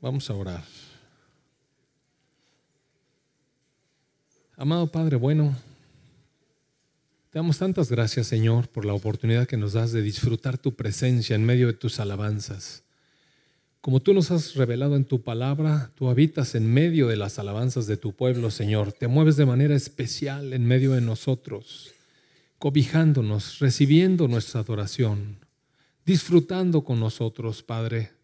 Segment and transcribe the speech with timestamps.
[0.00, 0.64] Vamos a orar.
[4.56, 5.54] Amado Padre bueno,
[7.30, 11.36] te damos tantas gracias, Señor, por la oportunidad que nos das de disfrutar tu presencia
[11.36, 12.82] en medio de tus alabanzas.
[13.82, 17.86] Como tú nos has revelado en tu palabra, tú habitas en medio de las alabanzas
[17.86, 18.92] de tu pueblo, Señor.
[18.92, 21.92] Te mueves de manera especial en medio de nosotros,
[22.58, 25.38] cobijándonos, recibiendo nuestra adoración,
[26.04, 28.19] disfrutando con nosotros, Padre.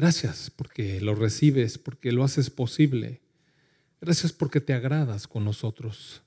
[0.00, 3.20] Gracias porque lo recibes, porque lo haces posible.
[4.00, 6.22] Gracias porque te agradas con nosotros.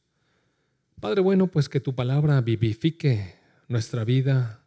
[0.99, 3.33] Padre bueno, pues que tu palabra vivifique
[3.67, 4.63] nuestra vida,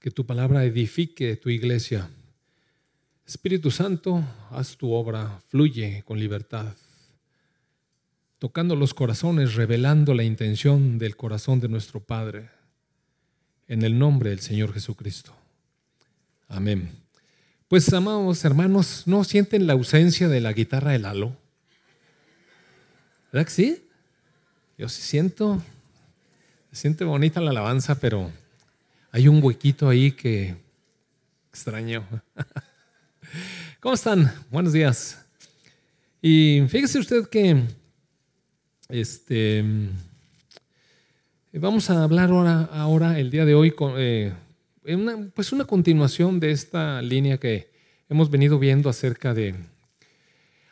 [0.00, 2.10] que tu palabra edifique tu iglesia
[3.24, 6.74] Espíritu Santo, haz tu obra, fluye con libertad,
[8.40, 12.50] tocando los corazones, revelando la intención del corazón de nuestro Padre,
[13.68, 15.32] en el nombre del Señor Jesucristo.
[16.48, 17.01] Amén.
[17.72, 21.34] Pues, amados hermanos, ¿no sienten la ausencia de la guitarra de Lalo?
[23.32, 23.82] ¿Verdad que sí?
[24.76, 25.62] Yo sí siento,
[26.70, 28.30] se siente bonita la alabanza, pero
[29.10, 30.54] hay un huequito ahí que
[31.48, 32.06] extraño.
[33.80, 34.30] ¿Cómo están?
[34.50, 35.24] Buenos días.
[36.20, 37.58] Y fíjese usted que
[38.90, 39.64] este,
[41.54, 44.34] vamos a hablar ahora, ahora el día de hoy, con, eh,
[45.34, 47.70] pues una continuación de esta línea que
[48.08, 49.54] hemos venido viendo acerca de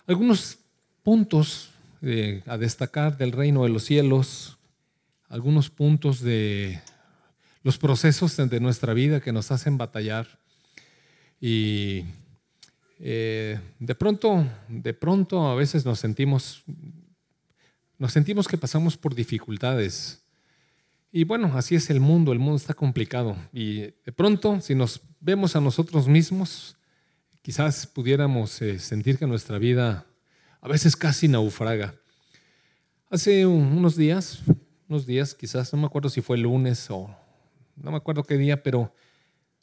[0.07, 0.59] algunos
[1.03, 1.71] puntos
[2.47, 4.59] a destacar del reino de los cielos,
[5.29, 6.81] algunos puntos de
[7.63, 10.41] los procesos de nuestra vida que nos hacen batallar
[11.41, 12.05] y
[12.99, 16.65] eh, de pronto, de pronto a veces nos sentimos,
[17.99, 20.20] nos sentimos que pasamos por dificultades.
[21.13, 23.37] Y bueno, así es el mundo, el mundo está complicado.
[23.53, 26.77] Y de pronto, si nos vemos a nosotros mismos,
[27.43, 30.07] quizás pudiéramos eh, sentir que nuestra vida
[30.61, 31.97] a veces casi naufraga.
[33.09, 34.43] Hace unos días,
[34.89, 37.13] unos días, quizás, no me acuerdo si fue el lunes o
[37.75, 38.95] no me acuerdo qué día, pero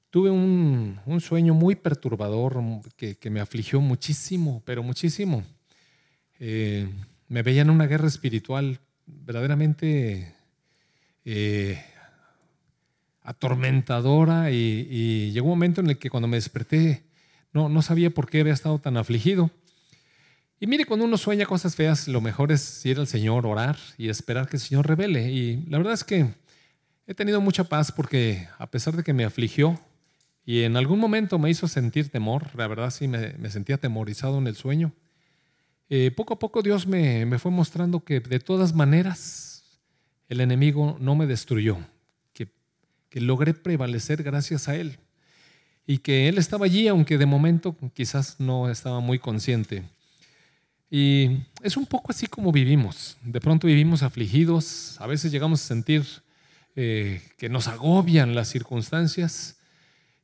[0.10, 2.62] tuve un, sueño muy perturbador
[2.98, 5.44] que, me afligió muchísimo, pero muchísimo.
[6.40, 6.90] Eh,
[7.30, 10.37] me veía en una guerra espiritual verdaderamente
[11.30, 11.84] eh,
[13.22, 17.04] atormentadora y, llegó un momento en el que cuando me desperté
[17.52, 19.52] no, no sabía por qué había estado tan afligido.
[20.62, 24.08] Y mire, cuando uno sueña cosas feas, lo mejor es ir al Señor, orar y
[24.08, 25.30] esperar que el Señor revele.
[25.30, 26.34] Y la verdad es que
[27.06, 29.78] he tenido mucha paz porque a pesar de que me afligió,
[30.46, 34.48] y en algún momento me hizo sentir temor, la verdad sí me, sentía atemorizado en
[34.48, 34.94] el sueño.
[35.90, 39.47] Eh, poco a poco Dios me, me, fue mostrando que de todas maneras
[40.30, 41.78] el enemigo no me destruyó,
[42.34, 42.48] que,
[43.10, 44.98] que logré prevalecer gracias a Él
[45.86, 49.84] y que Él estaba allí, aunque de momento quizás no estaba muy consciente.
[50.90, 53.18] Y es un poco así como vivimos.
[53.24, 56.06] De pronto vivimos afligidos, a veces llegamos a sentir
[56.76, 59.58] eh, que nos agobian las circunstancias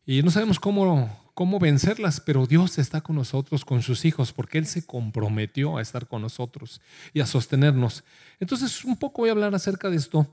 [0.06, 4.58] y no sabemos cómo, cómo vencerlas, pero Dios está con nosotros, con sus hijos, porque
[4.58, 6.82] Él se comprometió a estar con nosotros
[7.14, 8.04] y a sostenernos.
[8.40, 10.28] Entonces, un poco voy a hablar acerca de esto.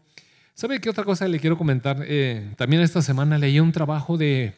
[0.54, 2.04] ¿Sabe qué otra cosa le quiero comentar?
[2.06, 4.54] Eh, también esta semana leí un trabajo de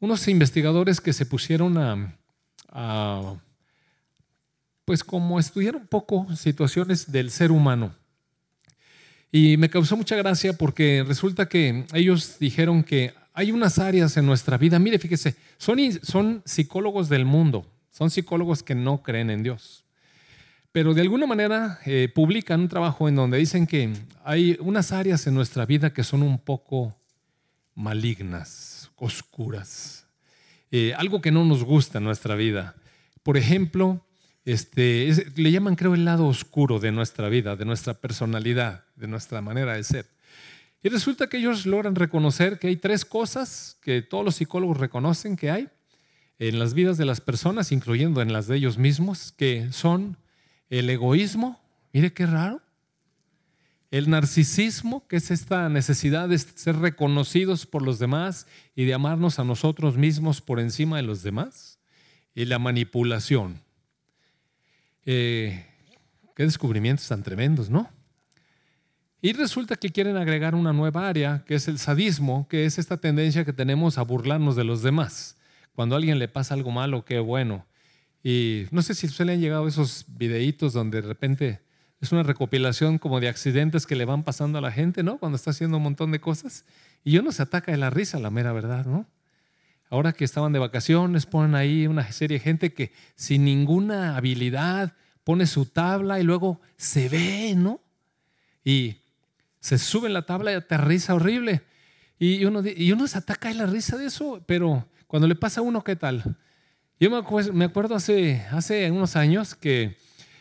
[0.00, 2.16] unos investigadores que se pusieron a,
[2.70, 3.34] a
[4.84, 7.94] pues como estudiar un poco situaciones del ser humano.
[9.30, 14.26] Y me causó mucha gracia porque resulta que ellos dijeron que hay unas áreas en
[14.26, 19.42] nuestra vida, mire, fíjese, son, son psicólogos del mundo, son psicólogos que no creen en
[19.42, 19.84] Dios.
[20.70, 23.92] Pero de alguna manera eh, publican un trabajo en donde dicen que
[24.24, 26.96] hay unas áreas en nuestra vida que son un poco
[27.74, 30.06] malignas, oscuras,
[30.70, 32.76] eh, algo que no nos gusta en nuestra vida.
[33.24, 34.04] Por ejemplo,
[34.44, 39.40] este, le llaman creo el lado oscuro de nuestra vida, de nuestra personalidad, de nuestra
[39.40, 40.13] manera de ser.
[40.84, 45.34] Y resulta que ellos logran reconocer que hay tres cosas que todos los psicólogos reconocen
[45.34, 45.70] que hay
[46.38, 50.18] en las vidas de las personas, incluyendo en las de ellos mismos, que son
[50.68, 51.58] el egoísmo,
[51.94, 52.60] mire qué raro,
[53.90, 59.38] el narcisismo, que es esta necesidad de ser reconocidos por los demás y de amarnos
[59.38, 61.78] a nosotros mismos por encima de los demás,
[62.34, 63.62] y la manipulación.
[65.06, 65.64] Eh,
[66.36, 67.88] qué descubrimientos tan tremendos, ¿no?
[69.24, 72.98] Y resulta que quieren agregar una nueva área, que es el sadismo, que es esta
[72.98, 75.38] tendencia que tenemos a burlarnos de los demás.
[75.74, 77.64] Cuando a alguien le pasa algo malo, qué bueno.
[78.22, 81.62] Y no sé si se le han llegado esos videitos donde de repente
[82.02, 85.16] es una recopilación como de accidentes que le van pasando a la gente, ¿no?
[85.16, 86.66] Cuando está haciendo un montón de cosas.
[87.02, 89.06] Y uno se ataca de la risa, la mera verdad, ¿no?
[89.88, 94.92] ahora que estaban de vacaciones, ponen ahí una serie de gente que sin ninguna habilidad
[95.22, 97.80] pone su tabla y luego se ve, ¿no?
[98.64, 98.96] Y
[99.64, 101.62] se sube en la tabla y aterriza horrible.
[102.18, 105.60] Y uno, y uno se ataca en la risa de eso, pero cuando le pasa
[105.60, 106.36] a uno, ¿qué tal?
[107.00, 109.96] Yo me acuerdo, hace, hace unos años que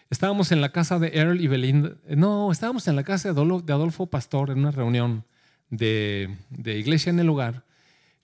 [0.10, 1.94] estábamos en la casa de Earl y Belinda.
[2.10, 5.24] No, estábamos en la casa de Adolfo, Pastor en una reunión
[5.70, 7.64] de, de, iglesia en el lugar.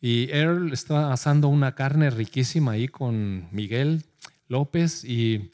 [0.02, 4.04] Y Earl estaba asando una carne riquísima ahí con Miguel
[4.50, 5.06] López.
[5.06, 5.50] Y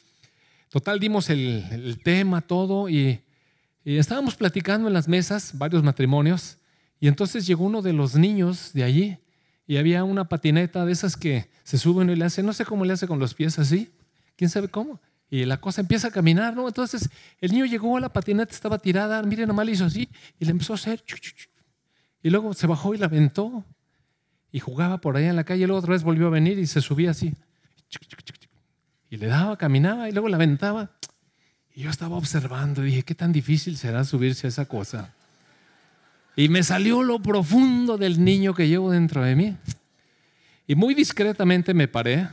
[0.69, 2.89] total, dimos el, el tema, todo.
[2.89, 3.19] Y,
[3.85, 6.57] y estábamos platicando en las mesas, varios matrimonios.
[6.99, 9.19] Y entonces llegó uno de los niños de allí
[9.67, 12.83] y había una patineta de esas que se suben y le hace, no sé cómo
[12.83, 13.91] le hace con los pies así,
[14.35, 14.99] quién sabe cómo.
[15.29, 16.67] Y la cosa empieza a caminar, ¿no?
[16.67, 17.09] Entonces
[17.39, 20.09] el niño llegó la patineta, estaba tirada, miren, nomás le hizo así
[20.39, 21.03] y le empezó a hacer.
[22.23, 23.63] Y luego se bajó y la aventó
[24.51, 25.63] y jugaba por allá en la calle.
[25.63, 27.35] Y luego otra vez volvió a venir y se subía así.
[29.11, 30.91] Y le daba, caminaba y luego la aventaba.
[31.75, 35.13] Yo estaba observando y dije, ¿qué tan difícil será subirse a esa cosa?
[36.37, 39.57] Y me salió lo profundo del niño que llevo dentro de mí.
[40.67, 42.29] Y muy discretamente me paré.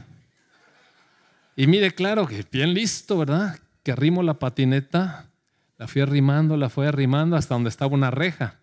[1.56, 3.58] Y mire, claro que bien listo, ¿verdad?
[3.82, 5.28] Que arrimo la patineta,
[5.76, 8.60] la fui arrimando, la fui arrimando hasta donde estaba una reja.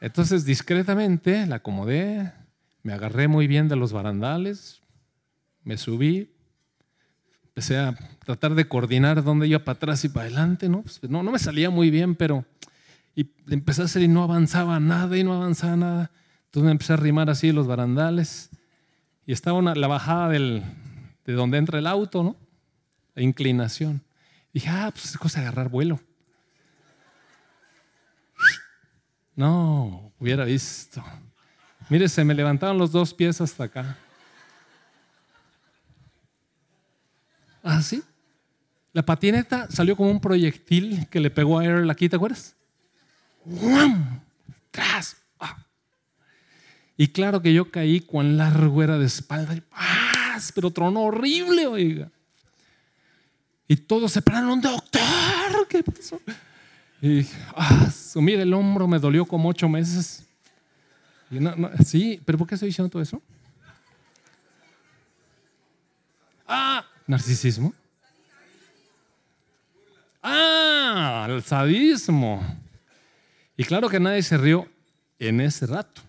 [0.00, 2.32] Entonces, discretamente la acomodé,
[2.82, 4.82] me agarré muy bien de los barandales,
[5.62, 6.30] me subí,
[7.58, 7.92] empecé a
[8.24, 10.82] tratar de coordinar dónde iba para atrás y para adelante, ¿no?
[10.82, 12.44] Pues, no, no me salía muy bien, pero
[13.16, 16.12] y empecé a hacer y no avanzaba nada y no avanzaba nada.
[16.44, 18.50] Entonces me empecé a arrimar así los barandales
[19.26, 20.62] y estaba la bajada del,
[21.24, 22.36] de donde entra el auto, ¿no?
[23.16, 24.04] La inclinación.
[24.52, 25.98] dije, ah, pues es cosa de agarrar vuelo.
[29.34, 31.02] No, hubiera visto.
[31.88, 33.98] Mire, se me levantaron los dos pies hasta acá.
[37.70, 38.02] ¿Ah, sí?
[38.94, 42.56] La patineta salió como un proyectil que le pegó a Earl aquí, ¿te acuerdas?
[44.70, 45.18] ¡Tras!
[45.38, 45.66] Ah.
[46.96, 49.54] Y claro que yo caí con largo era de espalda,
[50.54, 52.10] pero tronó horrible, oiga.
[53.68, 56.18] Y todos se pararon, doctor, ¿qué pasó?
[57.02, 60.24] Y ah, mire, el hombro me dolió como ocho meses.
[61.84, 63.20] sí, pero ¿por qué estoy diciendo todo eso?
[66.46, 67.74] Ah, narcisismo.
[70.22, 72.40] Ah, el sadismo.
[73.56, 74.68] Y claro que nadie se rió
[75.18, 76.02] en ese rato.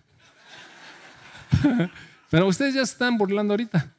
[2.30, 3.92] Pero ustedes ya están burlando ahorita.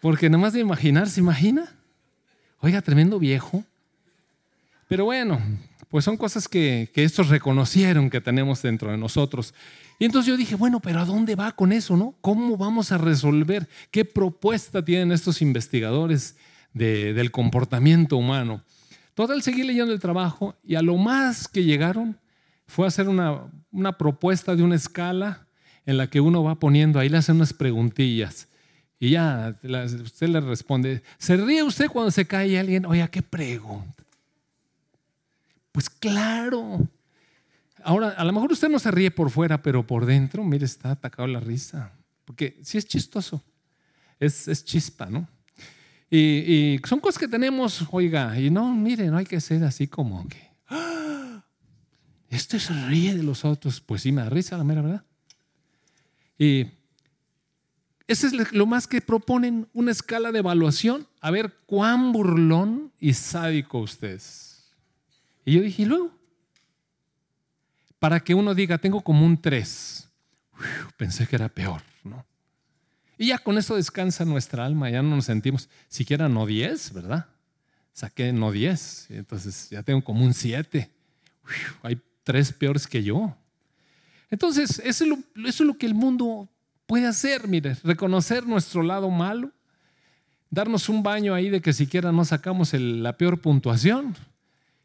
[0.00, 1.74] Porque nomás de imaginar, ¿se imagina?
[2.60, 3.64] Oiga, tremendo viejo.
[4.88, 5.40] Pero bueno,
[5.90, 9.52] pues son cosas que, que estos reconocieron que tenemos dentro de nosotros.
[9.98, 12.14] Y entonces yo dije, bueno, pero ¿a dónde va con eso, no?
[12.20, 13.68] ¿Cómo vamos a resolver?
[13.90, 16.36] ¿Qué propuesta tienen estos investigadores
[16.74, 18.62] del comportamiento humano?
[19.14, 22.18] Total, seguí leyendo el trabajo y a lo más que llegaron
[22.66, 25.46] fue hacer una, una propuesta de una escala
[25.86, 28.48] en la que uno va poniendo, ahí le hacen unas preguntillas.
[28.98, 32.84] Y ya usted le responde, ¿se ríe usted cuando se cae alguien?
[32.86, 34.04] Oye, ¿qué pregunta?
[35.72, 36.88] Pues claro.
[37.86, 40.90] Ahora, a lo mejor usted no se ríe por fuera, pero por dentro, mire, está
[40.90, 41.92] atacado la risa.
[42.24, 43.44] Porque sí es chistoso,
[44.18, 45.28] es, es chispa, ¿no?
[46.10, 49.86] Y, y, son cosas que tenemos, oiga, y no, mire, no hay que ser así
[49.86, 50.50] como que,
[52.28, 53.80] este se ríe de los otros.
[53.80, 55.04] Pues sí, me da risa, la mera verdad.
[56.36, 56.66] Y
[58.08, 63.12] ese es lo más que proponen, una escala de evaluación, a ver cuán burlón y
[63.12, 64.74] sádico usted es.
[65.44, 66.16] Y yo dije, ¿y luego?
[67.98, 70.08] Para que uno diga, tengo como un 3.
[70.96, 72.24] pensé que era peor, ¿no?
[73.18, 77.26] Y ya con eso descansa nuestra alma, ya no nos sentimos, siquiera no 10, ¿verdad?
[77.92, 80.90] Saqué no 10, entonces ya tengo como un 7.
[81.82, 83.34] Hay tres peores que yo.
[84.30, 85.04] Entonces, eso
[85.44, 86.48] es, lo, que el mundo
[86.86, 89.52] puede hacer, mire, reconocer nuestro lado malo,
[90.50, 94.16] darnos un baño ahí de que siquiera no sacamos la peor puntuación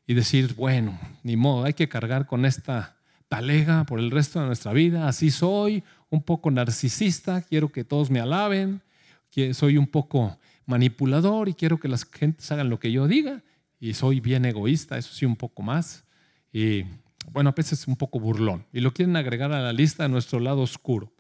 [0.07, 2.95] y decir, bueno, ni modo, hay que cargar con esta
[3.31, 8.11] talega por el resto de nuestra vida, así soy, un poco narcisista, quiero que todos
[8.11, 8.81] me alaben,
[9.29, 13.41] que soy un poco manipulador y quiero que las gentes hagan lo que yo diga
[13.79, 16.03] y soy bien egoísta, eso sí, un poco más.
[16.51, 16.83] Y
[17.31, 20.09] bueno, a veces es un poco burlón y lo quieren agregar a la lista de
[20.09, 21.13] nuestro lado oscuro.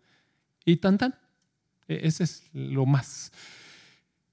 [0.65, 1.15] Y tan tan,
[1.87, 3.31] e, ese es lo más.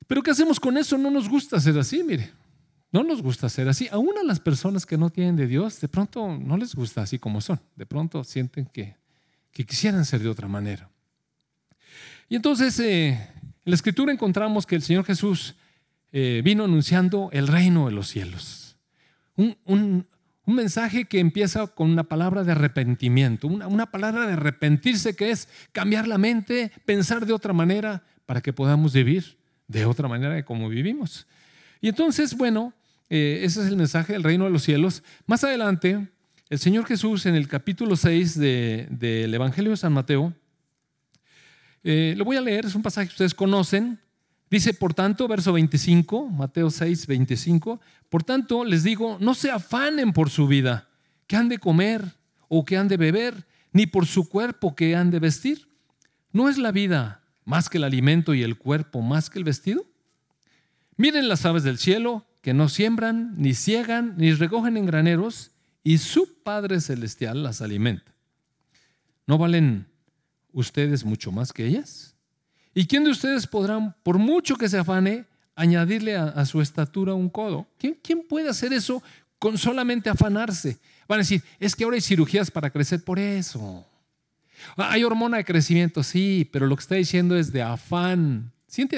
[0.08, 0.98] Pero ¿qué hacemos con eso?
[0.98, 2.32] No nos gusta ser así, mire.
[2.90, 3.88] No nos gusta ser así.
[3.90, 7.18] Aún a las personas que no tienen de Dios, de pronto no les gusta así
[7.18, 7.60] como son.
[7.76, 8.96] De pronto sienten que,
[9.52, 10.88] que quisieran ser de otra manera.
[12.28, 15.54] Y entonces eh, en la escritura encontramos que el Señor Jesús
[16.12, 18.76] eh, vino anunciando el reino de los cielos.
[19.36, 20.06] Un, un,
[20.46, 25.30] un, mensaje que empieza con una palabra de arrepentimiento, una, una palabra de arrepentirse que
[25.30, 29.36] es cambiar la mente, pensar de otra manera para que podamos vivir
[29.68, 31.26] de otra manera de como vivimos.
[31.80, 32.72] Y entonces, bueno,
[33.10, 35.02] eh, ese es el mensaje del reino de los cielos.
[35.26, 36.08] Más adelante,
[36.50, 40.34] el Señor Jesús en el capítulo 6 del de, Evangelio de San Mateo,
[41.84, 43.98] eh, lo voy a leer, es un pasaje que ustedes conocen.
[44.50, 50.12] Dice, por tanto, verso 25, Mateo 6, 25, por tanto les digo, no se afanen
[50.12, 50.88] por su vida,
[51.26, 52.02] que han de comer
[52.48, 55.68] o que han de beber, ni por su cuerpo que han de vestir.
[56.32, 59.86] ¿No es la vida más que el alimento y el cuerpo más que el vestido?
[60.96, 65.50] Miren las aves del cielo, que no siembran, ni ciegan, ni recogen en graneros,
[65.84, 68.10] y su Padre Celestial las alimenta.
[69.26, 69.86] ¿No valen
[70.52, 72.14] ustedes mucho más que ellas?
[72.72, 75.26] ¿Y quién de ustedes podrá, por mucho que se afane,
[75.56, 77.66] añadirle a, su estatura un codo?
[77.76, 79.02] ¿Quién, ¿Quién, puede hacer eso
[79.38, 80.78] con solamente afanarse?
[81.06, 83.86] Van a decir, es que ahora hay cirugías para crecer por eso.
[84.74, 88.50] Hay hormona de crecimiento, sí, pero lo que está diciendo es de afán.
[88.66, 88.88] ¿Sí?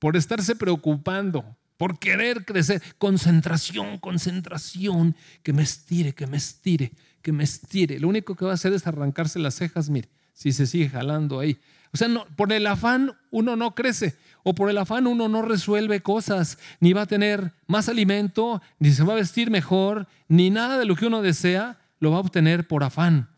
[0.00, 2.82] Por estarse preocupando por querer crecer.
[2.98, 7.98] Concentración, concentración, que me estire, que me estire, que me estire.
[7.98, 11.40] Lo único que va a hacer es arrancarse las cejas, mire, si se sigue jalando
[11.40, 11.58] ahí.
[11.92, 15.42] O sea, no, por el afán uno no crece, o por el afán uno no
[15.42, 20.50] resuelve cosas, ni va a tener más alimento, ni se va a vestir mejor, ni
[20.50, 23.30] nada de lo que uno desea lo va a obtener por afán.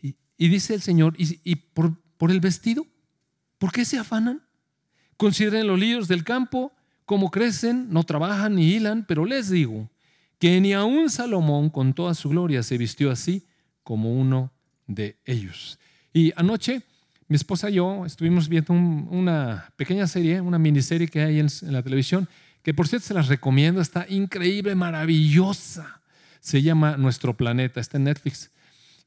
[0.00, 2.86] Y, dice el Señor, ¿y, por, por el vestido?
[3.58, 4.42] ¿Por qué se afanan?
[5.22, 6.72] Consideren los líderes del campo,
[7.04, 9.88] cómo crecen, no trabajan ni hilan, pero les digo
[10.40, 13.46] que ni aun Salomón con toda su gloria se vistió así
[13.84, 14.50] como uno
[14.88, 15.78] de ellos.
[16.12, 16.82] Y anoche
[17.28, 21.84] mi esposa y yo estuvimos viendo una pequeña serie, una miniserie que hay en, la
[21.84, 22.28] televisión,
[22.64, 26.00] que por cierto se las recomiendo, está increíble, maravillosa.
[26.40, 28.50] Se llama Nuestro Planeta, está en Netflix.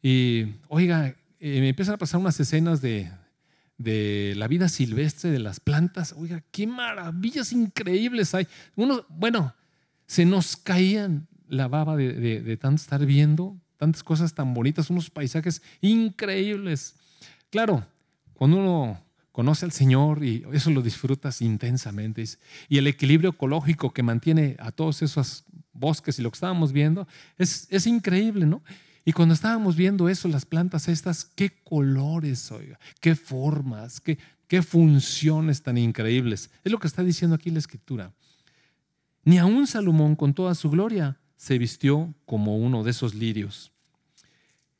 [0.01, 3.11] Y oiga, eh, me empiezan a pasar unas escenas de,
[3.77, 6.13] de la vida silvestre, de las plantas.
[6.17, 8.47] Oiga, qué maravillas increíbles hay.
[8.75, 9.53] Uno, bueno,
[10.07, 15.61] se nos caían la baba de, tanto estar viendo tantas cosas tan bonitas, unos paisajes
[15.81, 16.95] increíbles.
[17.49, 17.85] Claro,
[18.33, 19.01] cuando uno
[19.31, 22.23] conoce al Señor y eso lo disfrutas intensamente.
[22.69, 27.05] Y el equilibrio ecológico que mantiene a todos esos bosques y lo que estábamos viendo
[27.37, 28.63] es, es increíble, ¿no?
[29.05, 34.63] Y cuando estábamos viendo eso, las plantas estas, qué colores, oiga, qué formas, qué, qué
[34.63, 36.49] funciones tan increíbles.
[36.63, 38.11] Es lo que está diciendo aquí la escritura.
[39.23, 43.71] Ni aun Salomón con toda su gloria se vistió como uno de esos lirios.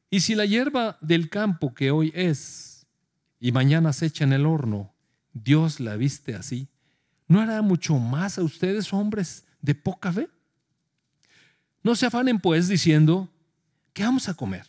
[0.10, 2.88] Y si la hierba del campo que hoy es
[3.39, 4.96] y mañana se echa en el horno,
[5.34, 6.67] Dios la viste así,
[7.27, 10.29] ¿no hará mucho más a ustedes, hombres de poca fe?
[11.84, 13.29] No se afanen pues diciendo,
[13.96, 14.68] ¿qué vamos a comer?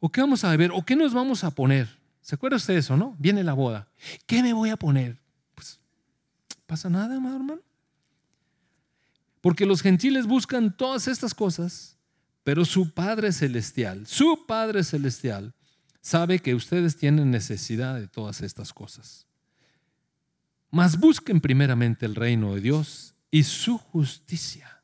[0.00, 0.72] ¿O qué vamos a beber?
[0.72, 1.88] ¿O qué nos vamos a poner?
[2.22, 3.14] ¿Se acuerda usted de eso, no?
[3.18, 3.86] Viene la boda.
[4.26, 5.20] ¿Qué me voy a poner?
[5.54, 5.78] Pues,
[6.66, 7.60] ¿pasa nada, hermano?
[9.42, 11.98] Porque los gentiles buscan todas estas cosas,
[12.44, 15.54] pero su Padre Celestial, su Padre Celestial,
[16.00, 19.26] sabe que ustedes tienen necesidad de todas estas cosas.
[20.70, 24.82] Mas busquen primeramente el reino de Dios y su justicia.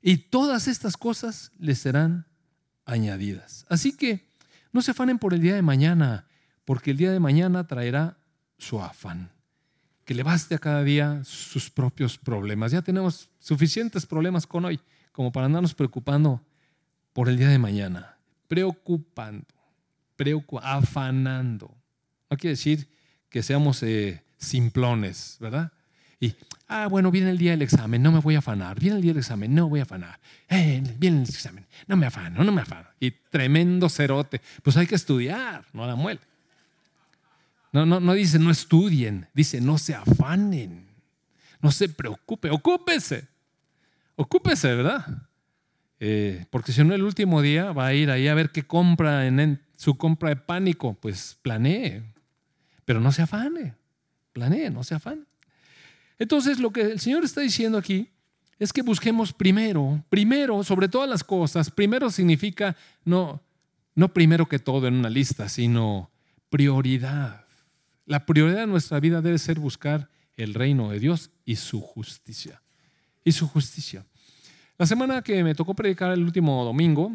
[0.00, 2.29] Y todas estas cosas les serán
[2.90, 3.64] añadidas.
[3.68, 4.26] Así que
[4.72, 6.26] no se afanen por el día de mañana,
[6.64, 8.18] porque el día de mañana traerá
[8.58, 9.30] su afán.
[10.04, 12.72] Que le baste a cada día sus propios problemas.
[12.72, 14.80] Ya tenemos suficientes problemas con hoy
[15.12, 16.44] como para andarnos preocupando
[17.12, 18.16] por el día de mañana.
[18.48, 19.46] Preocupando,
[20.62, 21.76] afanando.
[22.28, 22.88] No quiere decir
[23.28, 25.72] que seamos eh, simplones, ¿verdad?
[26.20, 26.34] Y,
[26.68, 28.78] ah, bueno, viene el día del examen, no me voy a afanar.
[28.78, 30.20] Viene el día del examen, no voy a afanar.
[30.48, 32.88] Eh, viene el examen, no me afano, no me afano.
[33.00, 34.40] Y tremendo cerote.
[34.62, 36.20] Pues hay que estudiar, no la muele.
[37.72, 40.88] No, no, no dice no estudien, dice no se afanen,
[41.60, 43.28] no se preocupe, ocúpese,
[44.16, 45.06] ocúpese, ¿verdad?
[46.00, 49.26] Eh, porque si no el último día va a ir ahí a ver qué compra
[49.26, 52.02] en su compra de pánico, pues planee,
[52.84, 53.74] pero no se afane,
[54.32, 55.29] planee, no se afane.
[56.20, 58.10] Entonces, lo que el Señor está diciendo aquí
[58.58, 63.42] es que busquemos primero, primero, sobre todas las cosas, primero significa no,
[63.94, 66.10] no primero que todo en una lista, sino
[66.50, 67.46] prioridad.
[68.04, 72.62] La prioridad de nuestra vida debe ser buscar el reino de Dios y su justicia.
[73.24, 74.04] Y su justicia.
[74.76, 77.12] La semana que me tocó predicar el último domingo,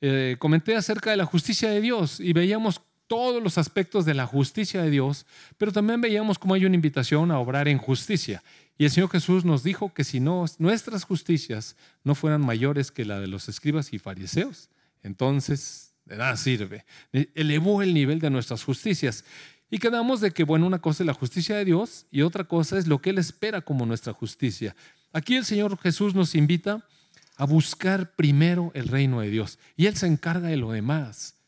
[0.00, 4.24] eh, comenté acerca de la justicia de Dios y veíamos todos los aspectos de la
[4.24, 5.26] justicia de Dios,
[5.58, 8.40] pero también veíamos cómo hay una invitación a obrar en justicia.
[8.78, 11.74] Y el Señor Jesús nos dijo que si no, nuestras justicias
[12.04, 14.70] no fueran mayores que la de los escribas y fariseos,
[15.02, 16.84] entonces de nada sirve.
[17.10, 19.24] Elevó el nivel de nuestras justicias.
[19.72, 22.78] Y quedamos de que, bueno, una cosa es la justicia de Dios y otra cosa
[22.78, 24.76] es lo que Él espera como nuestra justicia.
[25.12, 26.86] Aquí el Señor Jesús nos invita
[27.36, 31.39] a buscar primero el reino de Dios y Él se encarga de lo demás.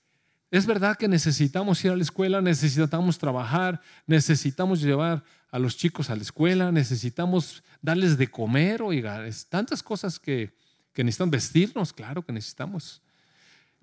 [0.53, 6.11] Es verdad que necesitamos ir a la escuela, necesitamos trabajar, necesitamos llevar a los chicos
[6.11, 10.55] a la escuela, necesitamos darles de comer, oiga, es tantas cosas que,
[10.93, 13.01] que necesitan vestirnos, claro que necesitamos.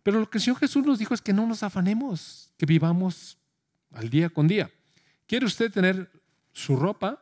[0.04, 3.40] Pero lo que el Señor Jesús nos dijo es que no nos afanemos, que vivamos
[3.92, 4.70] al día con día.
[5.26, 6.12] ¿Quiere usted tener
[6.54, 7.20] su ropa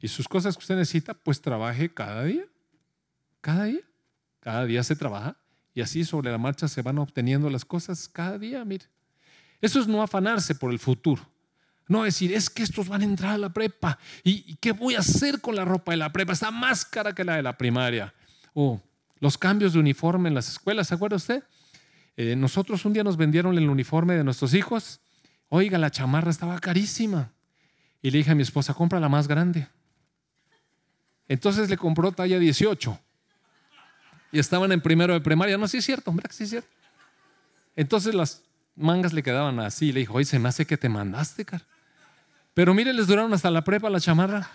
[0.00, 1.14] y sus cosas que usted necesita?
[1.14, 2.44] Pues trabaje cada día.
[3.40, 3.82] Cada día.
[4.40, 5.36] Cada día se trabaja
[5.74, 8.86] y así sobre la marcha se van obteniendo las cosas cada día, mire.
[9.60, 11.28] Eso es no afanarse por el futuro.
[11.88, 13.98] No decir, es que estos van a entrar a la prepa.
[14.22, 16.32] ¿Y, qué voy a hacer con la ropa de la prepa?
[16.32, 18.14] Está más cara que la de la primaria.
[18.54, 18.80] O
[19.18, 21.42] los cambios de uniforme en las escuelas, ¿se acuerda usted?
[22.16, 25.00] Eh, nosotros un día nos vendieron el uniforme de nuestros hijos.
[25.48, 27.32] Oiga, la chamarra estaba carísima.
[28.00, 29.66] Y le dije a mi esposa, compra la más grande.
[31.26, 33.00] Entonces le compró talla 18
[34.34, 35.56] y estaban en primero de primaria.
[35.56, 36.68] No, sí es cierto, hombre, sí es cierto.
[37.76, 38.42] Entonces las
[38.74, 39.92] mangas le quedaban así.
[39.92, 41.62] Le dijo, oye, se me hace que te mandaste, car.
[42.52, 44.50] Pero mire, les duraron hasta la prepa la chamarra.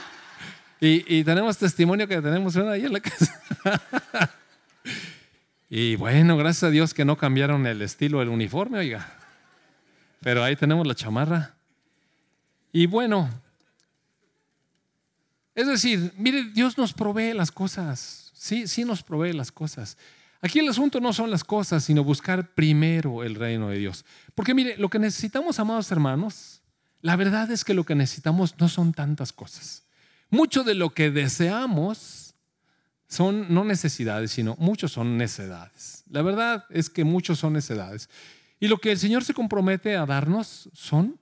[0.80, 3.40] y, tenemos testimonio que tenemos una ahí en la casa.
[5.68, 9.06] y bueno, gracias a Dios que no cambiaron el estilo del uniforme, oiga.
[10.20, 11.54] Pero ahí tenemos la chamarra.
[12.72, 13.28] Y bueno,
[15.54, 18.23] es decir, mire, Dios nos provee las cosas.
[18.44, 19.96] Sí, sí nos provee las cosas.
[20.42, 24.04] Aquí el asunto no son las cosas, sino buscar primero el reino de Dios.
[24.34, 26.60] Porque mire, lo que necesitamos, amados hermanos,
[27.00, 29.86] la verdad es que lo que necesitamos no son tantas cosas.
[30.28, 32.34] Mucho de lo que deseamos
[33.08, 36.04] son no necesidades, sino muchos son necedades.
[36.10, 38.10] La verdad es que muchos son necedades.
[38.60, 41.18] Y lo que el Señor se compromete a darnos son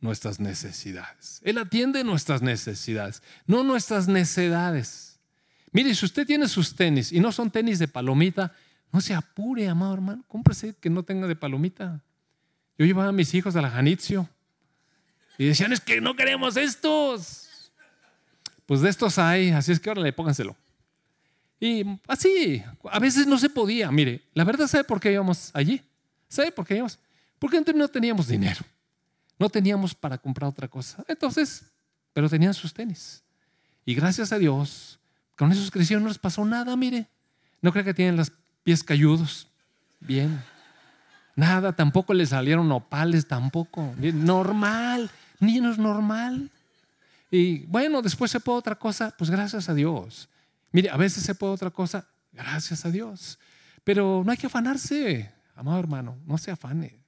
[0.00, 1.40] nuestras necesidades.
[1.44, 5.11] Él atiende nuestras necesidades, no nuestras necedades.
[5.72, 8.52] Mire, si usted tiene sus tenis y no son tenis de palomita,
[8.92, 10.24] no se apure, amado hermano.
[10.28, 12.02] Cómprese que no tenga de palomita.
[12.78, 14.28] Yo llevaba a mis hijos a la Janitzio
[15.38, 17.70] y decían, es que no queremos estos.
[18.66, 20.56] Pues de estos hay, así es que ahora le pónganselo.
[21.58, 23.90] Y así, a veces no se podía.
[23.90, 25.80] Mire, la verdad, ¿sabe por qué íbamos allí?
[26.28, 26.98] ¿Sabe por qué íbamos?
[27.38, 28.60] Porque no teníamos dinero.
[29.38, 31.04] No teníamos para comprar otra cosa.
[31.08, 31.64] Entonces,
[32.12, 33.22] pero tenían sus tenis.
[33.84, 34.98] Y gracias a Dios,
[35.36, 37.08] con esos crecieron, no les pasó nada, mire.
[37.60, 39.48] No creo que tienen los pies cayudos.
[40.00, 40.42] Bien.
[41.34, 43.94] Nada, tampoco les salieron opales, tampoco.
[43.98, 46.50] Normal, niños normal.
[47.30, 50.28] Y bueno, después se puede otra cosa, pues gracias a Dios.
[50.70, 53.38] Mire, a veces se puede otra cosa, gracias a Dios.
[53.84, 57.00] Pero no hay que afanarse, amado hermano, no se afane,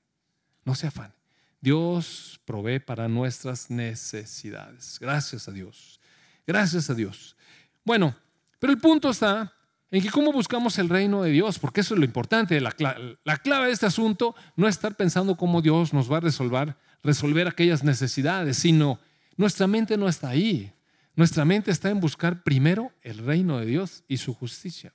[0.64, 1.12] no se afane.
[1.60, 4.98] Dios provee para nuestras necesidades.
[5.00, 6.00] Gracias a Dios.
[6.46, 7.36] Gracias a Dios.
[7.84, 8.16] Bueno,
[8.58, 9.52] pero el punto está
[9.90, 12.60] en que cómo buscamos el reino de Dios, porque eso es lo importante.
[12.60, 16.76] La, clave de este asunto no es estar pensando cómo Dios nos va a resolver,
[17.02, 18.98] resolver aquellas necesidades, sino
[19.36, 20.72] nuestra mente no está ahí.
[21.14, 24.92] Nuestra mente está en buscar primero el reino de Dios y su justicia.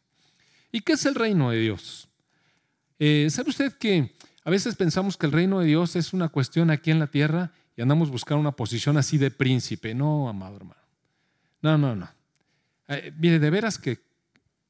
[0.69, 2.09] ¿Y qué es el reino de Dios?
[2.99, 6.71] Eh, ¿Sabe usted que a veces pensamos que el reino de Dios es una cuestión
[6.71, 9.95] aquí en la tierra y andamos buscando una posición así de príncipe?
[9.95, 10.81] No, amado hermano.
[11.61, 12.18] No, no, no.
[12.89, 13.99] Eh, mire, de veras que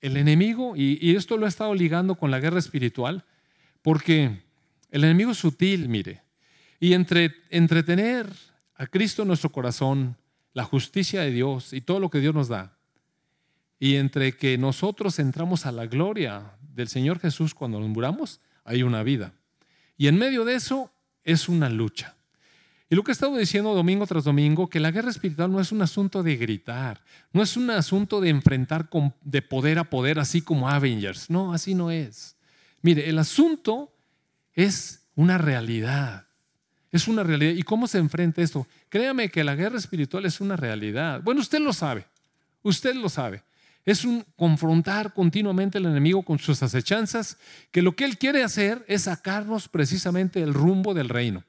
[0.01, 3.25] el enemigo, y, esto lo ha estado ligando con la guerra espiritual,
[3.81, 4.41] porque
[4.91, 6.21] el enemigo es sutil, mire,
[6.79, 8.27] y entre, entretener
[8.75, 10.17] a Cristo en nuestro corazón,
[10.53, 12.77] la justicia de Dios y todo lo que Dios nos da,
[13.79, 18.83] y entre que nosotros entramos a la gloria del Señor Jesús cuando nos muramos, hay
[18.83, 19.33] una vida.
[19.97, 20.91] Y en medio de eso
[21.23, 22.15] es una lucha.
[22.91, 25.71] Y lo que he estado diciendo domingo tras domingo, que la guerra espiritual no es
[25.71, 28.89] un asunto de gritar, no es un asunto de enfrentar
[29.21, 31.29] de poder a poder, así como Avengers.
[31.29, 32.35] No, así no es.
[32.81, 33.93] Mire, el asunto
[34.53, 36.25] es una realidad.
[36.91, 37.53] Es una realidad.
[37.53, 38.65] ¿Y cómo se enfrenta esto?
[38.89, 41.21] Créame que la guerra espiritual es una realidad.
[41.21, 42.07] Bueno, usted lo sabe.
[42.63, 43.43] Usted lo sabe.
[43.85, 47.37] Es un confrontar continuamente al enemigo con sus acechanzas,
[47.69, 51.43] que lo que él quiere hacer es sacarnos precisamente el rumbo del reino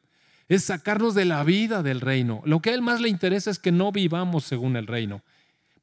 [0.50, 2.42] es sacarnos de la vida del reino.
[2.44, 5.22] Lo que a Él más le interesa es que no vivamos según el reino,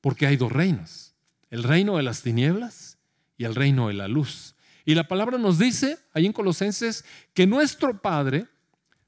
[0.01, 1.15] porque hay dos reinos,
[1.49, 2.97] el reino de las tinieblas
[3.37, 4.55] y el reino de la luz.
[4.83, 8.47] Y la palabra nos dice, ahí en Colosenses, que nuestro Padre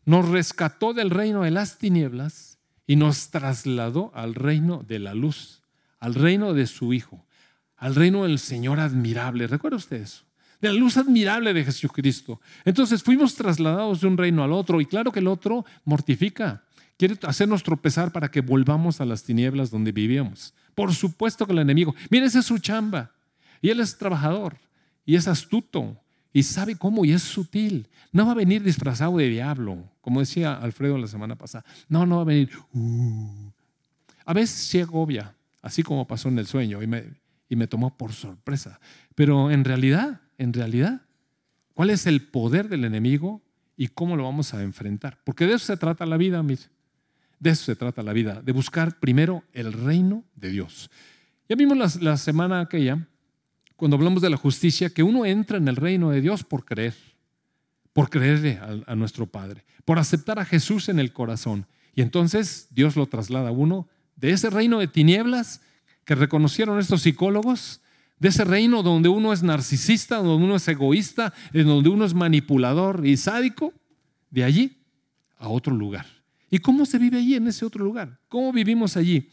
[0.06, 5.62] nos rescató del reino de las tinieblas y nos trasladó al reino de la luz,
[6.00, 7.26] al reino de su Hijo,
[7.76, 9.45] al reino del Señor admirable.
[9.45, 10.24] ¿Recuerda usted eso?
[10.62, 12.41] De la luz admirable de Jesucristo.
[12.65, 16.63] Entonces fuimos trasladados de un reino al otro y claro que el otro mortifica.
[16.98, 20.54] Quiere hacernos tropezar para que volvamos a las tinieblas donde vivíamos.
[20.76, 23.12] Por supuesto que el enemigo, mire, esa es su chamba.
[23.62, 24.58] Y él es trabajador
[25.06, 25.98] y es astuto
[26.34, 27.88] y sabe cómo y es sutil.
[28.12, 31.65] No va a venir disfrazado de diablo, como decía Alfredo la semana pasada.
[31.88, 32.52] No, no va a venir.
[32.74, 33.52] Uh.
[34.26, 37.06] A veces se agobia, así como pasó en el sueño y me,
[37.50, 38.80] y me tomó por sorpresa.
[39.15, 41.02] Pero en realidad, en realidad,
[41.75, 43.43] ¿cuál es el poder del enemigo
[43.78, 45.19] y cómo lo vamos a enfrentar?
[45.23, 46.63] Porque de eso se trata la vida, mire.
[47.39, 50.89] De eso se trata la vida, de buscar primero el reino de Dios.
[51.47, 53.08] Ya vimos la, semana aquella
[53.75, 56.95] cuando hablamos de la justicia, que uno entra en el reino de Dios por creer,
[57.93, 61.65] por creerle a, nuestro Padre, por aceptar a Jesús en el corazón.
[61.95, 65.62] Y entonces Dios lo traslada a uno de ese reino de tinieblas
[66.04, 67.82] que reconocieron estos psicólogos,
[68.19, 73.05] de ese reino donde uno es narcisista, donde uno es egoísta, donde uno es manipulador
[73.05, 73.73] y sádico,
[74.29, 74.77] de allí
[75.38, 76.05] a otro lugar.
[76.51, 78.19] ¿Y cómo se vive allí en ese otro lugar?
[78.27, 79.29] ¿Cómo vivimos allí?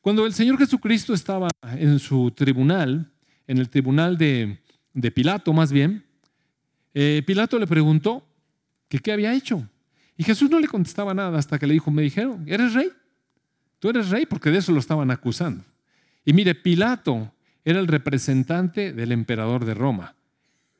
[0.00, 3.10] Cuando el Señor Jesucristo estaba en su tribunal,
[3.46, 4.58] en el tribunal de,
[5.14, 6.04] Pilato más bien,
[6.94, 8.26] eh, Pilato le preguntó
[8.88, 9.68] que qué había hecho.
[10.16, 12.90] Y Jesús no le contestaba nada hasta que le dijo, me dijeron, ¿eres rey?
[13.78, 15.64] Tú eres rey porque de eso lo estaban acusando.
[16.24, 17.32] Y mire, Pilato
[17.70, 20.14] era el representante del emperador de Roma.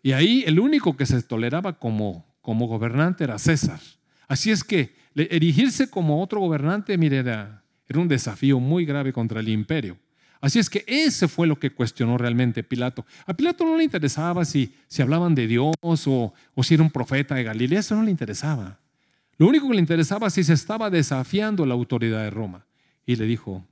[0.02, 3.78] Y ahí el único que se toleraba como, como gobernante era César.
[4.26, 7.62] Así es que erigirse como otro gobernante, mire, era
[7.94, 9.98] un desafío muy grave contra el imperio.
[10.40, 13.04] Así es que ese fue lo que cuestionó realmente Pilato.
[13.26, 16.90] A Pilato no le interesaba si, si hablaban de Dios o, o si era un
[16.90, 18.78] profeta de Galilea, eso no le interesaba.
[19.36, 22.64] Lo único que le interesaba es si se estaba desafiando la autoridad de Roma.
[23.04, 23.62] Y le dijo,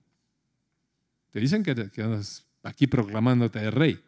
[1.31, 4.03] te dicen que, que andas aquí proclamándote rey.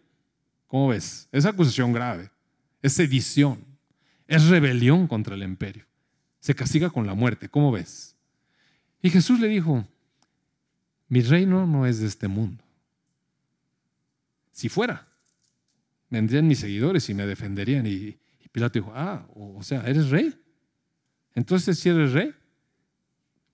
[0.66, 1.28] ¿Cómo ves?
[1.32, 2.30] Es acusación grave,
[2.82, 3.64] es sedición,
[4.26, 5.86] es rebelión contra el imperio.
[6.40, 7.48] Se castiga con la muerte.
[7.48, 8.16] ¿Cómo ves?
[9.02, 9.86] Y Jesús le dijo,
[11.08, 12.62] mi reino no es de este mundo.
[14.52, 15.08] Si fuera,
[16.10, 17.86] vendrían mis seguidores y me defenderían.
[17.86, 18.18] Y,
[18.52, 20.34] Pilato dijo, ah, o, sea, ¿eres rey?
[21.34, 22.34] Entonces si eres rey,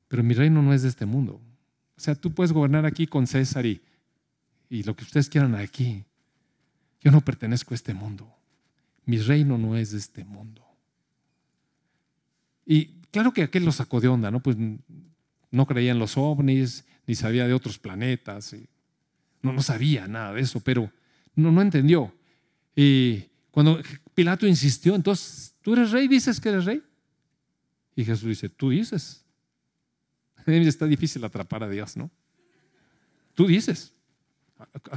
[0.08, 1.40] pero mi reino no es de este mundo.
[1.96, 3.82] O sea, tú puedes gobernar aquí con César y,
[4.74, 6.04] y lo que ustedes quieran aquí.
[7.00, 8.28] Yo no pertenezco a este mundo.
[9.06, 10.66] Mi reino no es de este mundo.
[12.66, 14.42] Y claro que aquel lo sacó de onda, ¿no?
[14.42, 14.56] Pues
[15.50, 18.56] no creía en los ovnis, ni sabía de otros planetas.
[19.42, 20.90] no, no sabía nada de eso, pero
[21.36, 22.12] no, no entendió.
[22.74, 23.80] Y cuando
[24.12, 26.08] Pilato insistió, entonces, ¿tú eres rey?
[26.08, 26.82] ¿Dices que eres rey?
[27.94, 29.24] Y Jesús dice, tú dices.
[30.46, 32.10] Está difícil atrapar a Dios, ¿no?
[33.34, 33.93] Tú dices.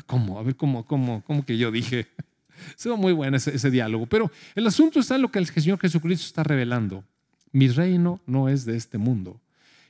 [0.05, 0.39] ¿Cómo?
[0.39, 2.07] A ver, ¿cómo, cómo, cómo que yo dije?
[2.75, 4.05] Se muy bueno ese, ese, diálogo.
[4.07, 7.03] Pero el asunto está en lo que el Señor Jesucristo está revelando.
[7.51, 9.39] Mi reino no es de este mundo.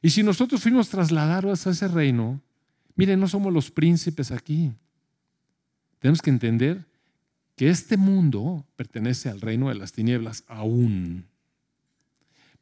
[0.01, 2.41] Y si nosotros fuimos trasladados a ese reino,
[2.95, 4.71] miren, no somos los príncipes aquí.
[5.99, 6.86] Tenemos que entender
[7.56, 11.25] que este mundo pertenece al reino de las tinieblas aún.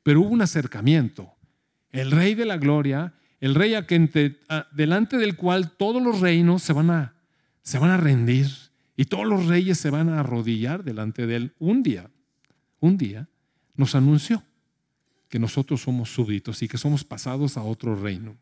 [0.04, 1.34] Pero hubo un acercamiento.
[1.92, 4.38] El rey de la gloria, el rey a que
[4.72, 7.14] delante del cual todos los reinos se van, a,
[7.64, 8.48] a rendir
[8.98, 12.10] y todos los reyes se van a arrodillar delante de él un día,
[12.80, 13.28] un día,
[13.76, 14.44] nos anunció
[15.30, 18.38] que nosotros somos súbditos y que somos pasados a otro reino.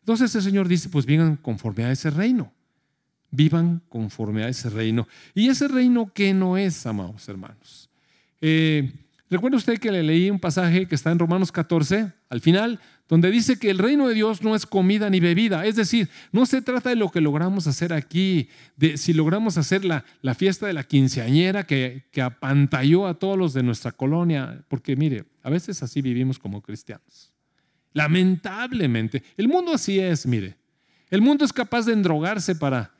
[0.00, 2.52] Entonces el Señor dice, pues vivan conforme a ese reino.
[3.30, 5.06] Vivan conforme a ese reino.
[5.34, 7.88] ¿Y ese reino qué no es, amados hermanos?
[8.40, 8.92] Eh,
[9.32, 13.30] Recuerda usted que le leí un pasaje que está en Romanos 14, al final, donde
[13.30, 15.64] dice que el reino de Dios no es comida ni bebida.
[15.64, 19.86] Es decir, no se trata de lo que logramos hacer aquí, de si logramos hacer
[19.86, 24.66] la, la fiesta de la quinceañera que, que apantalló a todos los de nuestra colonia,
[24.68, 27.32] porque mire, a veces así vivimos como cristianos.
[27.94, 30.58] Lamentablemente, el mundo así es, mire.
[31.08, 32.92] El mundo es capaz de endrogarse para,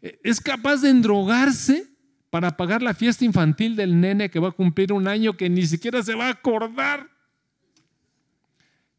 [0.00, 1.91] es capaz de endrogarse
[2.32, 5.66] para pagar la fiesta infantil del nene que va a cumplir un año que ni
[5.66, 7.10] siquiera se va a acordar.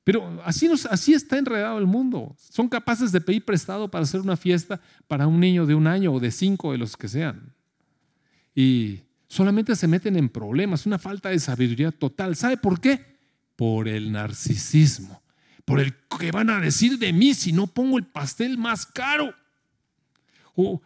[0.04, 2.36] Pero así, así está enredado el mundo.
[2.38, 6.14] Son capaces de pedir prestado para hacer una fiesta para un niño de un año
[6.14, 7.56] o de cinco de los que sean.
[8.54, 12.36] Y solamente se meten en problemas, una falta de sabiduría total.
[12.36, 13.18] ¿Sabe por qué?
[13.56, 15.24] Por el narcisismo,
[15.66, 19.34] por el que van a decir de mí si no pongo el pastel más caro.
[20.54, 20.84] O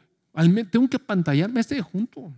[0.72, 2.32] tengo que pantallarme este junto.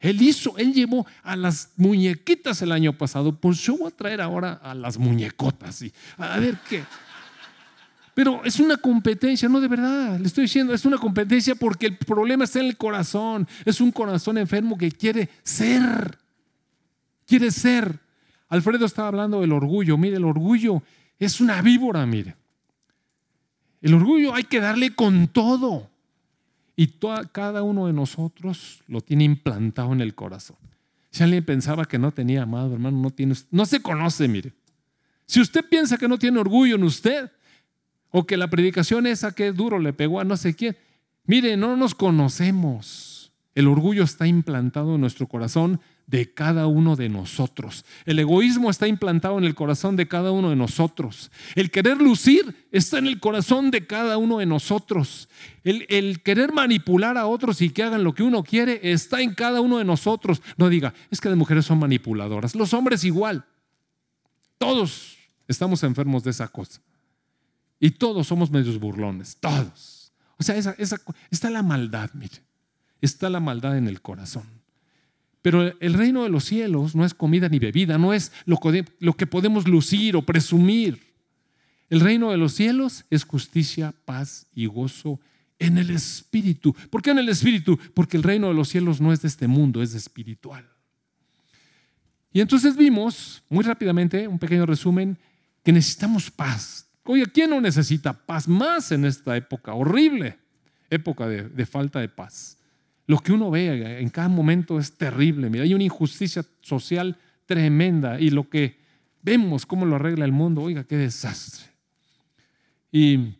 [0.00, 4.20] Él hizo, él llevó a las muñequitas el año pasado, pues yo voy a traer
[4.20, 5.84] ahora a las muñecotas.
[6.16, 6.84] A ver qué.
[8.14, 11.96] Pero es una competencia, no de verdad, le estoy diciendo, es una competencia porque el
[11.96, 13.46] problema está en el corazón.
[13.64, 16.18] Es un corazón enfermo que quiere ser.
[17.26, 17.98] Quiere ser.
[18.48, 19.96] Alfredo estaba hablando del orgullo.
[19.96, 20.82] Mire, el orgullo
[21.18, 22.34] es una víbora, mire.
[23.80, 25.88] El orgullo hay que darle con todo.
[26.80, 26.94] Y
[27.32, 30.58] cada uno de nosotros lo tiene implantado en el corazón.
[31.10, 34.52] Si alguien pensaba que no tenía amado, hermano, no, tiene, no se conoce, mire.
[35.26, 37.32] Si usted piensa que no tiene orgullo en usted,
[38.12, 40.76] o que la predicación esa que duro le pegó a no sé quién.
[41.24, 43.32] Mire, no nos conocemos.
[43.56, 47.84] El orgullo está implantado en nuestro corazón de cada uno de nosotros.
[48.06, 51.30] El egoísmo está implantado en el corazón de cada uno de nosotros.
[51.54, 55.28] El querer lucir está en el corazón de cada uno de nosotros.
[55.64, 59.60] El, querer manipular a otros y que hagan lo que uno quiere está en cada
[59.60, 60.40] uno de nosotros.
[60.56, 62.54] No diga, es que las mujeres son manipuladoras.
[62.54, 63.44] Los hombres igual.
[64.56, 66.80] Todos estamos enfermos de esa cosa.
[67.78, 70.10] Y todos somos medios burlones, todos.
[70.38, 70.74] O sea, esa,
[71.30, 72.42] está la maldad, mire.
[73.02, 74.57] Está la maldad en el corazón.
[75.42, 79.26] Pero el reino de los cielos no es comida ni bebida, no es lo, que
[79.26, 81.00] podemos lucir o presumir.
[81.90, 85.20] El reino de los cielos es justicia, paz y gozo
[85.58, 86.74] en el Espíritu.
[86.90, 87.78] ¿Por qué en el Espíritu?
[87.94, 90.68] Porque el reino de los cielos no es de este mundo, es de espiritual.
[92.32, 95.18] Y entonces vimos, muy rápidamente, un pequeño resumen,
[95.64, 96.86] que necesitamos paz.
[97.04, 100.38] Oye, ¿quién no necesita paz más en esta época horrible?
[100.90, 102.57] Época de, falta de paz.
[103.08, 105.48] Lo que uno ve en cada momento es terrible.
[105.48, 107.16] Mira, hay una injusticia social
[107.46, 108.78] tremenda y lo que
[109.22, 111.70] vemos cómo lo arregla el mundo, oiga, qué desastre.
[112.92, 113.34] Y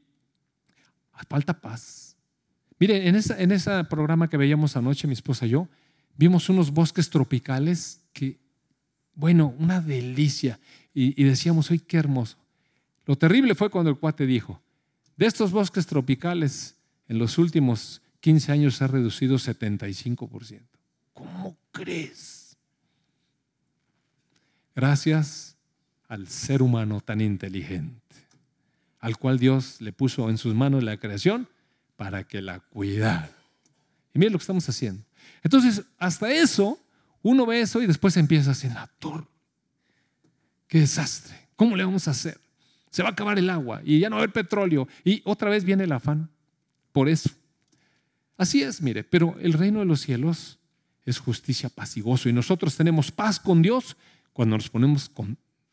[1.29, 2.17] falta paz.
[2.81, 5.69] Mire, en, en ese programa que veíamos anoche, mi esposa y yo,
[6.17, 8.39] vimos unos bosques tropicales que,
[9.15, 10.59] bueno, una delicia.
[10.95, 12.39] Y, decíamos, ¡ay, qué hermoso!
[13.05, 14.63] Lo terrible fue cuando el cuate dijo,
[15.17, 16.75] de estos bosques tropicales,
[17.07, 20.63] en los últimos 15 años se ha reducido 75%.
[21.13, 22.57] ¿Cómo crees?
[24.75, 25.57] Gracias
[26.09, 28.17] al ser humano tan inteligente,
[29.01, 31.49] al cual Dios le puso en sus manos la creación
[31.97, 33.31] para que la cuidara.
[34.15, 35.05] Y miren lo que estamos haciendo.
[35.43, 36.79] Entonces, hasta eso,
[37.23, 38.73] uno ve eso y después empieza a decir,
[40.69, 42.41] qué desastre, ¿cómo le vamos a hacer?
[42.91, 44.89] se va a acabar el agua y ya no va a haber petróleo.
[45.05, 46.31] Y otra vez viene el afán
[46.93, 47.31] por eso.
[48.39, 50.59] Así es, mire, pero el reino de los cielos
[51.05, 52.29] es justicia, paz y gozo.
[52.29, 53.97] Y nosotros tenemos paz con Dios
[54.33, 55.11] cuando nos ponemos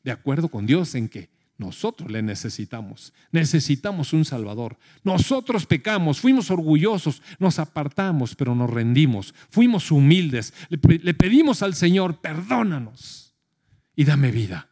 [0.04, 3.14] de acuerdo con Dios en que nosotros le necesitamos.
[3.32, 4.78] Necesitamos un Salvador.
[5.04, 9.34] Nosotros pecamos, fuimos orgullosos, nos apartamos, pero nos rendimos.
[9.50, 10.54] Fuimos humildes.
[10.70, 13.36] le pedimos al Señor, perdónanos
[13.96, 14.70] y dame vida.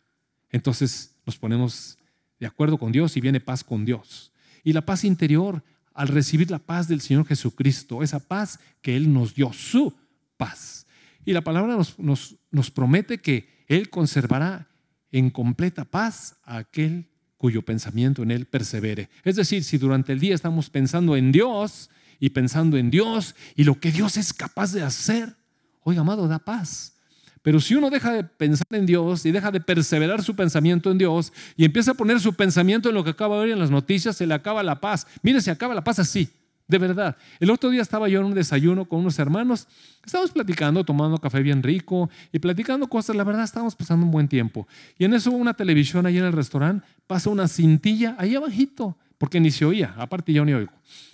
[0.50, 1.98] Entonces nos ponemos
[2.40, 4.32] de acuerdo con Dios y viene paz con Dios.
[4.64, 9.14] Y la paz interior al recibir la paz del Señor Jesucristo, esa paz que Él
[9.14, 9.94] nos dio, su
[10.38, 10.86] paz.
[11.26, 14.68] Y la palabra nos, nos, nos promete que Él conservará
[15.12, 19.10] en completa paz a aquel cuyo pensamiento en Él persevere.
[19.24, 23.64] Es decir, si durante el día estamos pensando en Dios y pensando en Dios y
[23.64, 25.36] lo que Dios es capaz de hacer,
[25.82, 26.96] oiga, amado, da paz.
[27.44, 30.98] Pero si uno deja de pensar en Dios y deja de perseverar su pensamiento en
[30.98, 33.70] Dios y empieza a poner su pensamiento en lo que acaba de ver en las
[33.70, 35.06] noticias, se le acaba la paz.
[35.22, 36.30] Mire, se acaba la paz así,
[36.70, 37.18] de verdad.
[37.42, 39.68] El otro día estaba yo en un desayuno con unos hermanos,
[40.06, 44.30] estábamos platicando, tomando café bien rico y platicando cosas, la verdad estábamos pasando un buen
[44.30, 44.66] tiempo.
[44.98, 49.42] Y en eso una televisión ahí en el restaurante, pasa una cintilla ahí abajito, porque
[49.42, 50.72] ni se oía, aparte yo ni oigo.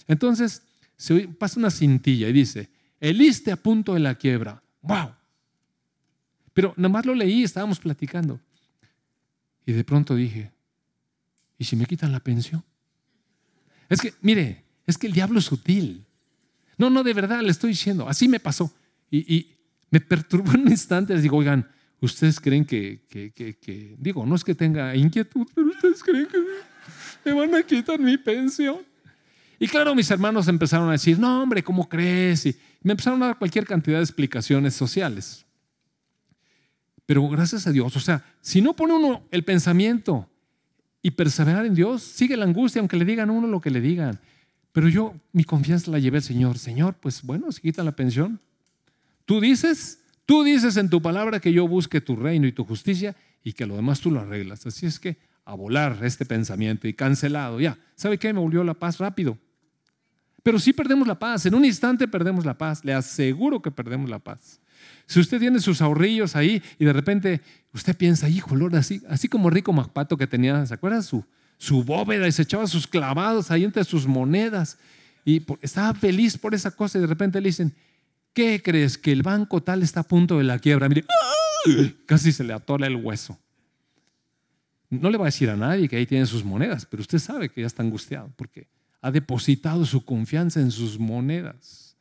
[0.08, 0.62] Entonces,
[0.96, 4.62] se pasa una cintilla y dice, el iste a punto de la quiebra.
[4.84, 5.19] ¡Wow!
[6.60, 8.38] Pero nada más lo leí, estábamos platicando.
[9.66, 10.52] Y de pronto dije,
[11.58, 12.62] ¿y si me quitan la pensión?
[13.88, 16.04] Es que, mire, es que el diablo es sutil.
[16.78, 18.76] No, no, de verdad, le estoy diciendo, así me pasó.
[19.10, 19.56] Y,
[19.90, 21.66] me perturbó un instante, les digo, oigan,
[22.02, 26.40] ¿ustedes creen que, que, que, digo, no es que tenga inquietud, pero ustedes creen que
[27.24, 28.80] me van a quitar mi pensión?
[29.58, 32.48] Y claro, mis hermanos empezaron a decir, no, hombre, ¿cómo crees?
[32.48, 35.46] Y me empezaron a dar cualquier cantidad de explicaciones sociales.
[37.10, 40.30] Pero gracias a Dios, o sea, si no pone uno el pensamiento
[41.02, 43.82] y perseverar en Dios, sigue la angustia, aunque le digan a uno lo que le
[43.82, 44.20] digan.
[44.72, 46.60] Pero yo mi confianza la llevé al Señor.
[46.60, 48.40] Señor, pues bueno, si quitan la pensión.
[49.26, 53.16] Tú dices, tú dices en tu palabra que yo busque tu reino y tu justicia
[53.44, 54.68] y que lo demás tú lo arreglas.
[54.68, 57.60] Así es que a volar este pensamiento y cancelado.
[57.60, 58.32] Ya, ¿sabe qué?
[58.34, 59.36] Me volvió la paz rápido.
[60.44, 61.44] Pero sí perdemos la paz.
[61.48, 62.86] En un instante perdemos la paz.
[62.86, 64.62] Le aseguro que perdemos la paz.
[65.10, 67.42] Si usted tiene sus ahorrillos ahí y de repente
[67.74, 71.02] usted piensa, hijo, Lord, así, así como Rico Macpato que tenía, ¿se acuerda?
[71.02, 71.26] Su,
[71.58, 74.78] su bóveda y se echaba sus clavados ahí entre sus monedas
[75.26, 77.74] y estaba feliz por esa cosa y de repente le dicen,
[78.34, 79.00] ¿qué crees?
[79.00, 80.88] Que el banco tal está a punto de la quiebra.
[80.88, 81.06] Mire,
[82.06, 83.36] casi se le atola el hueso.
[84.92, 87.50] No le va a decir a nadie que ahí tiene sus monedas, pero usted sabe
[87.50, 88.68] que ya está angustiado porque
[89.02, 91.98] ha depositado su confianza en sus monedas.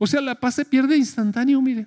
[0.00, 1.86] O sea, la paz se pierde instantáneo, mire.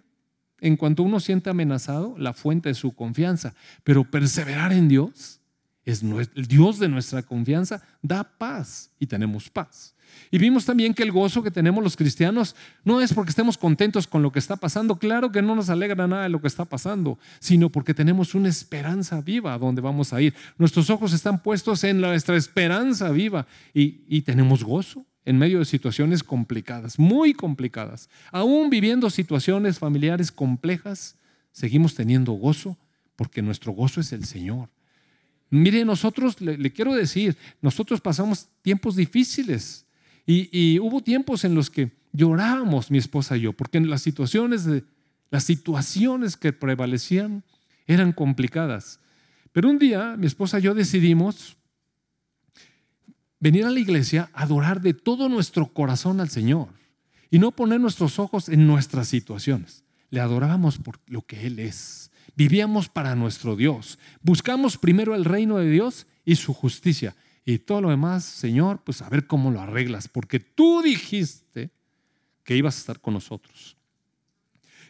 [0.62, 3.54] En cuanto uno siente amenazado, la fuente de su confianza.
[3.84, 5.42] Pero perseverar en Dios,
[5.84, 9.96] es el Dios de nuestra confianza, da paz y tenemos paz.
[10.30, 14.08] Y vimos también que el gozo que tenemos los cristianos no es porque estemos contentos
[14.08, 16.66] con lo que está pasando, claro que no nos alegra nada de lo que está
[16.66, 20.34] pasando, sino porque tenemos una esperanza viva a donde vamos a ir.
[20.58, 25.66] Nuestros ojos están puestos en nuestra esperanza viva y, y tenemos gozo en medio de
[25.66, 28.10] situaciones complicadas, muy complicadas.
[28.32, 31.16] Aún viviendo situaciones familiares complejas,
[31.52, 32.78] seguimos teniendo gozo
[33.16, 34.70] porque nuestro gozo es el Señor.
[35.52, 39.86] Mire, nosotros, le, quiero decir, nosotros pasamos tiempos difíciles
[40.26, 44.66] y, hubo tiempos en los que llorábamos mi esposa y yo, porque las situaciones,
[45.30, 47.44] las situaciones que prevalecían
[47.86, 49.00] eran complicadas.
[49.52, 51.58] Pero un día mi esposa y yo decidimos
[53.42, 56.70] venir a la iglesia a adorar de todo nuestro corazón al Señor
[57.30, 59.84] y no poner nuestros ojos en nuestras situaciones.
[60.10, 62.12] Le adorábamos por lo que Él es.
[62.36, 64.00] Vivíamos para nuestro Dios.
[64.22, 67.16] Buscamos primero el reino de Dios y su justicia.
[67.44, 71.72] Y todo lo demás, Señor, pues a ver cómo lo arreglas, porque tú dijiste
[72.44, 73.76] que ibas a estar con nosotros,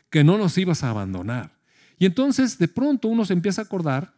[0.09, 1.57] que no nos ibas a abandonar.
[1.97, 4.13] Y entonces de pronto uno se empieza a acordar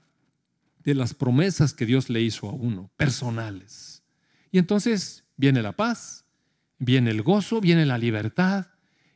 [0.84, 3.92] de las promesas que Dios le hizo a uno, personales.
[4.54, 6.26] Y entonces viene la paz,
[6.78, 8.68] viene el gozo, viene la libertad.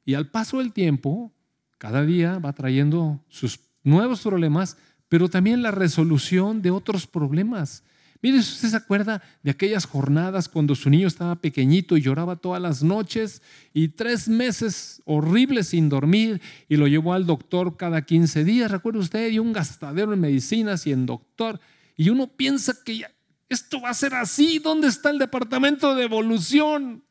[0.04, 1.32] Y al paso del tiempo,
[1.78, 7.84] cada día va trayendo sus nuevos problemas, pero también la resolución de otros problemas.
[8.24, 12.60] Mire, usted se acuerda de aquellas jornadas cuando su niño estaba pequeñito y lloraba todas
[12.60, 13.44] las noches
[13.76, 19.02] y tres meses horribles sin dormir y lo llevó al doctor cada 15 días, recuerda
[19.02, 21.60] usted, y un gastadero en medicinas y en doctor.
[21.96, 23.06] Y uno piensa que
[23.50, 27.04] esto va a ser así, ¿dónde está el departamento de evolución?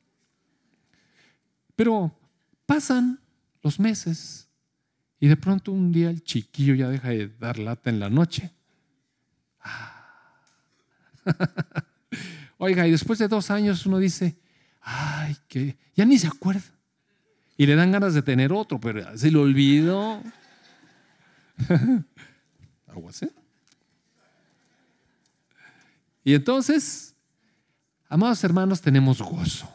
[1.74, 2.18] Pero
[2.66, 3.20] pasan
[3.62, 4.48] los meses
[5.18, 8.52] y de pronto un día el chiquillo ya deja de dar lata en la noche.
[9.60, 10.40] Ah.
[12.58, 14.38] Oiga, y después de dos años uno dice,
[14.80, 16.62] ay, que ya ni se acuerda.
[17.56, 20.22] Y le dan ganas de tener otro, pero se lo olvidó.
[22.86, 23.30] Aguas, ¿eh?
[26.26, 27.14] Y entonces,
[28.08, 29.72] amados hermanos, tenemos gozo.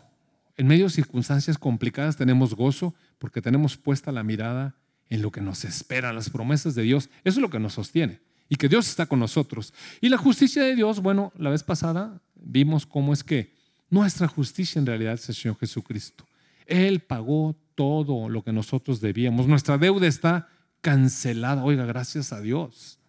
[0.58, 4.76] En medio de circunstancias complicadas tenemos gozo porque tenemos puesta la mirada
[5.08, 7.10] en lo que nos espera, las promesas de Dios.
[7.24, 9.74] Eso es lo que nos sostiene y que Dios está con nosotros.
[10.02, 13.56] Y la justicia de Dios, bueno, la vez pasada vimos cómo es que
[13.90, 16.28] nuestra justicia en realidad es el Señor Jesucristo.
[16.66, 19.48] Él pagó todo lo que nosotros debíamos.
[19.48, 20.50] Nuestra deuda está
[20.82, 21.64] cancelada.
[21.64, 23.00] Oiga, gracias a Dios.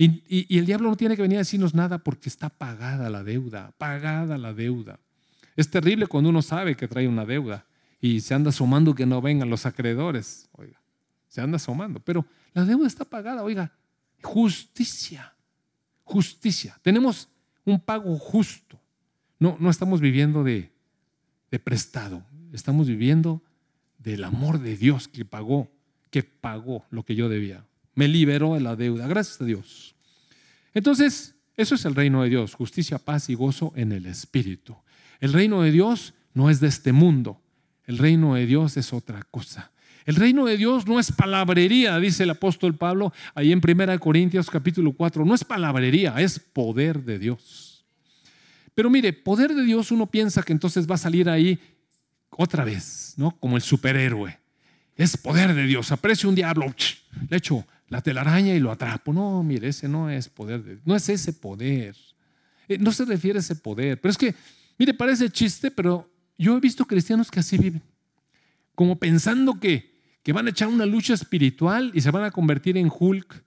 [0.00, 3.74] Y, el diablo no tiene que venir a decirnos nada porque está pagada la deuda,
[3.78, 5.00] pagada la deuda.
[5.56, 7.66] Es terrible cuando uno sabe que trae una deuda
[8.00, 10.48] y se anda sumando que no vengan los acreedores.
[10.52, 10.80] Oiga,
[11.26, 13.72] se anda asomando, pero la deuda está pagada, oiga,
[14.22, 15.34] justicia,
[16.04, 16.78] justicia.
[16.80, 17.28] Tenemos
[17.64, 18.80] un pago justo.
[19.40, 20.70] No, no estamos viviendo de,
[21.50, 23.42] de prestado, estamos viviendo
[23.98, 25.68] del amor de Dios que pagó,
[26.10, 27.67] que pagó lo que yo debía.
[27.98, 29.96] Me liberó de la deuda, gracias a Dios.
[30.72, 34.76] Entonces, eso es el reino de Dios, justicia, paz y gozo en el Espíritu.
[35.18, 37.42] El reino de Dios no es de este mundo,
[37.86, 39.72] el reino de Dios es otra cosa.
[40.06, 44.48] El reino de Dios no es palabrería, dice el apóstol Pablo ahí en 1 Corintios
[44.48, 45.24] capítulo 4.
[45.24, 47.84] No es palabrería, es poder de Dios.
[48.76, 51.58] Pero mire, poder de Dios uno piensa que entonces va a salir ahí
[52.30, 53.32] otra vez, ¿no?
[53.40, 54.38] Como el superhéroe.
[54.94, 55.90] Es poder de Dios.
[55.90, 56.72] Aprecio un diablo,
[57.28, 59.12] le echo la telaraña y lo atrapo.
[59.12, 60.78] No, mire, ese no es poder de.
[60.84, 61.96] No es ese poder.
[62.68, 64.00] Eh, no se refiere a ese poder.
[64.00, 64.34] Pero es que,
[64.78, 67.82] mire, parece chiste, pero yo he visto cristianos que así viven.
[68.74, 72.76] Como pensando que que van a echar una lucha espiritual y se van a convertir
[72.76, 73.42] en Hulk.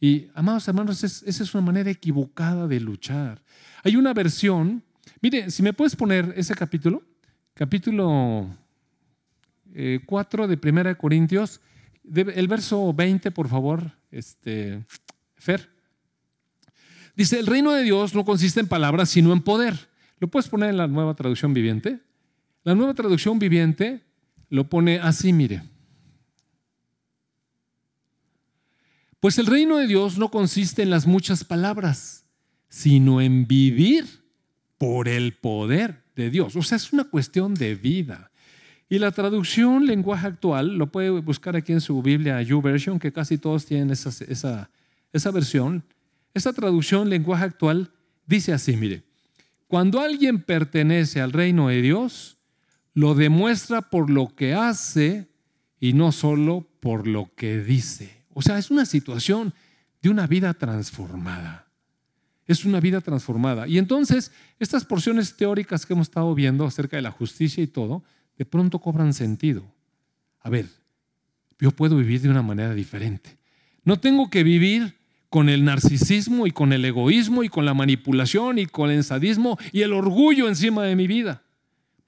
[0.00, 3.40] Y, amados hermanos, esa es una manera equivocada de luchar.
[3.84, 4.82] Hay una versión,
[5.20, 7.04] mire, si me puedes poner ese capítulo,
[7.54, 8.48] capítulo
[10.04, 11.60] 4 eh, de 1 Corintios,
[12.12, 14.84] el verso 20, por favor, este,
[15.36, 15.70] Fer.
[17.16, 19.88] Dice, el reino de Dios no consiste en palabras, sino en poder.
[20.18, 22.00] ¿Lo puedes poner en la nueva traducción viviente?
[22.64, 24.02] La nueva traducción viviente
[24.48, 25.62] lo pone así, mire.
[29.20, 32.26] Pues el reino de Dios no consiste en las muchas palabras,
[32.68, 34.06] sino en vivir
[34.76, 36.56] por el poder de Dios.
[36.56, 38.30] O sea, es una cuestión de vida.
[38.88, 43.38] Y la traducción lenguaje actual, lo puede buscar aquí en su Biblia YouVersion, que casi
[43.38, 44.70] todos tienen esa, esa,
[45.12, 45.84] esa versión.
[46.34, 47.90] Esa traducción lenguaje actual
[48.26, 49.04] dice así, mire,
[49.68, 52.38] cuando alguien pertenece al reino de Dios,
[52.92, 55.28] lo demuestra por lo que hace
[55.80, 58.24] y no solo por lo que dice.
[58.32, 59.54] O sea, es una situación
[60.02, 61.66] de una vida transformada.
[62.46, 63.66] Es una vida transformada.
[63.66, 68.04] Y entonces, estas porciones teóricas que hemos estado viendo acerca de la justicia y todo,
[68.38, 69.64] de pronto cobran sentido.
[70.40, 70.66] A ver,
[71.58, 73.36] yo puedo vivir de una manera diferente.
[73.84, 74.96] No tengo que vivir
[75.30, 79.58] con el narcisismo y con el egoísmo y con la manipulación y con el sadismo
[79.72, 81.42] y el orgullo encima de mi vida.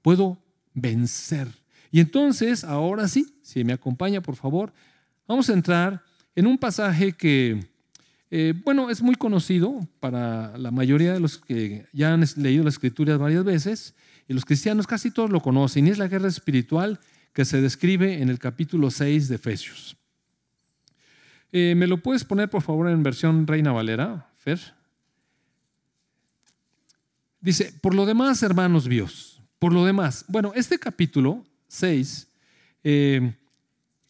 [0.02, 0.38] Puedo
[0.74, 1.48] vencer.
[1.90, 4.72] Y entonces, ahora sí, si me acompaña, por favor,
[5.26, 6.04] vamos a entrar
[6.34, 7.66] en un pasaje que,
[8.30, 12.70] eh, bueno, es muy conocido para la mayoría de los que ya han leído la
[12.70, 13.94] escritura varias veces,
[14.28, 17.00] y los cristianos casi todos lo conocen, y es la guerra espiritual
[17.32, 19.96] que se describe en el capítulo 6 de Efesios.
[21.52, 24.60] Eh, ¿Me lo puedes poner, por favor, en versión Reina Valera, Fer?
[27.40, 32.26] Dice, por lo demás, hermanos míos, por lo demás, bueno, este capítulo 6,
[32.84, 33.34] eh,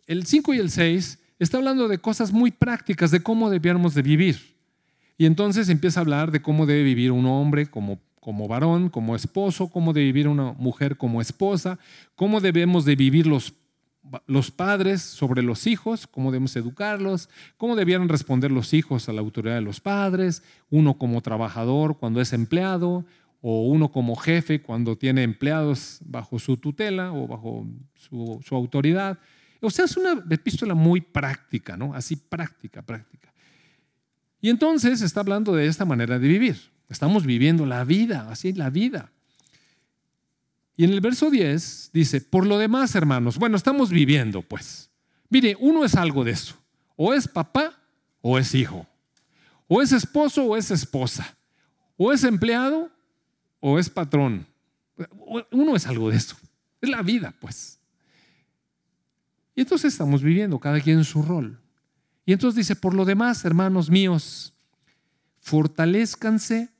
[0.07, 4.03] el 5 y el 6, está hablando de cosas muy prácticas, de cómo debíamos de
[4.03, 4.57] vivir.
[5.19, 9.15] Y entonces empieza a hablar de cómo debe vivir un hombre como, como varón, como
[9.15, 11.79] esposo, cómo debe vivir una mujer como esposa,
[12.17, 13.55] cómo debemos de vivir los
[14.27, 19.21] los padres sobre los hijos, cómo debemos educarlos, cómo debieran responder los hijos a la
[19.21, 23.05] autoridad de los padres, uno como trabajador cuando es empleado,
[23.41, 27.65] o uno como jefe cuando tiene empleados bajo su tutela o bajo
[27.95, 29.21] su, autoridad.
[29.61, 31.95] O sea, es una epístola muy práctica, ¿no?
[31.95, 33.33] Así práctica, práctica.
[34.41, 36.76] Y entonces está hablando de esta manera de vivir.
[36.89, 39.11] Estamos viviendo la vida, así la vida.
[40.77, 44.91] Y en el verso 10 dice, por lo demás, hermanos, bueno, estamos viviendo, pues.
[45.29, 46.55] Mire, uno es algo de eso.
[46.97, 47.79] O es papá
[48.21, 48.87] o es hijo.
[49.69, 51.37] O es esposo o es esposa.
[51.97, 52.91] O es empleado
[53.61, 54.47] o es patrón.
[55.51, 56.37] Uno es algo de eso.
[56.81, 57.79] Es la vida, pues.
[59.55, 61.59] Y entonces estamos viviendo cada quien en su rol.
[62.27, 64.53] Y entonces dice, por lo demás, hermanos míos,
[65.41, 66.76] fortalezcanse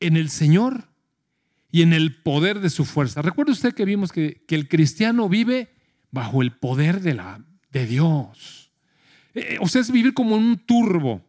[0.00, 0.88] en el Señor
[1.70, 3.22] y en el poder de su fuerza.
[3.22, 5.72] Recuerde usted que vimos que, el cristiano vive
[6.10, 8.70] bajo el poder de, Dios.
[9.34, 11.20] Eh, o sea, es vivir como un turbo.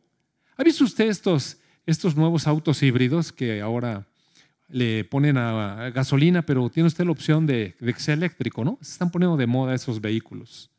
[0.57, 4.07] ¿Ha visto usted estos, estos nuevos autos híbridos que ahora
[4.67, 8.77] le ponen a gasolina, pero tiene usted la opción de, de que sea eléctrico, ¿no?
[8.81, 10.71] Se están poniendo de moda esos vehículos.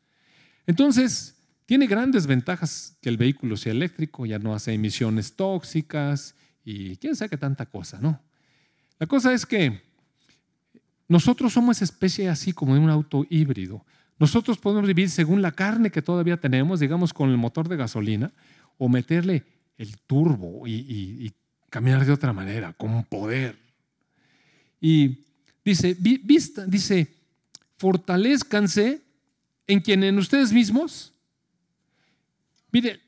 [0.65, 6.35] Entonces, tiene grandes ventajas que el vehículo sea eléctrico, ya no hace emisiones tóxicas
[6.69, 8.19] y quién sabe qué tanta cosa, ¿no?
[8.99, 9.83] La cosa es que
[11.07, 13.85] nosotros somos especie así como de un auto híbrido.
[14.19, 18.33] Nosotros podemos vivir según la carne que todavía tenemos, digamos con el motor de gasolina,
[18.77, 19.45] o meterle
[19.77, 21.31] el turbo y,
[21.69, 23.57] caminar de otra manera, con poder.
[24.81, 25.23] Y
[25.63, 27.07] dice, vista, dice,
[27.77, 29.01] fortalezcanse
[29.67, 31.13] en quien en ustedes mismos.
[32.73, 32.99] Mire,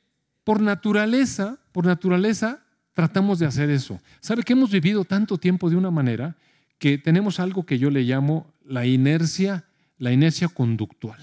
[0.45, 2.63] por naturaleza, por naturaleza,
[2.99, 3.97] tratamos de hacer eso.
[4.19, 6.35] ¿Sabe que hemos vivido tanto tiempo de una manera
[6.77, 9.63] que tenemos algo que yo le llamo la inercia,
[9.97, 11.17] la inercia conductual?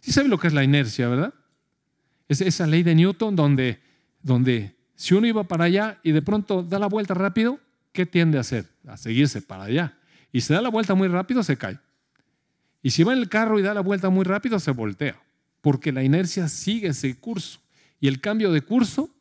[0.00, 1.32] ¿Sí sabe lo que es la inercia, verdad?
[2.28, 3.80] Es esa ley de Newton donde,
[4.20, 7.58] donde si uno iba para allá y de pronto da la vuelta rápido,
[7.92, 8.68] ¿qué tiende a hacer?
[8.86, 9.96] A seguirse para allá.
[10.30, 11.78] Y si da la vuelta muy rápido, se cae.
[12.82, 15.18] Y si va en el carro y da la vuelta muy rápido, se voltea.
[15.62, 17.60] Porque la inercia sigue ese curso.
[17.98, 19.11] Y el cambio de curso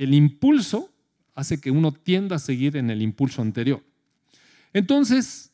[0.00, 0.90] el impulso
[1.34, 3.84] hace que uno tienda a seguir en el impulso anterior.
[4.72, 5.52] Entonces,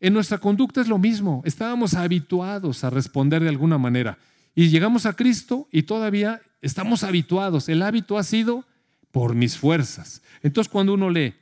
[0.00, 1.40] en nuestra conducta es lo mismo.
[1.44, 4.18] Estábamos habituados a responder de alguna manera.
[4.56, 7.68] Y llegamos a Cristo y todavía estamos habituados.
[7.68, 8.64] El hábito ha sido
[9.12, 10.20] por mis fuerzas.
[10.42, 11.34] Entonces, cuando uno lee,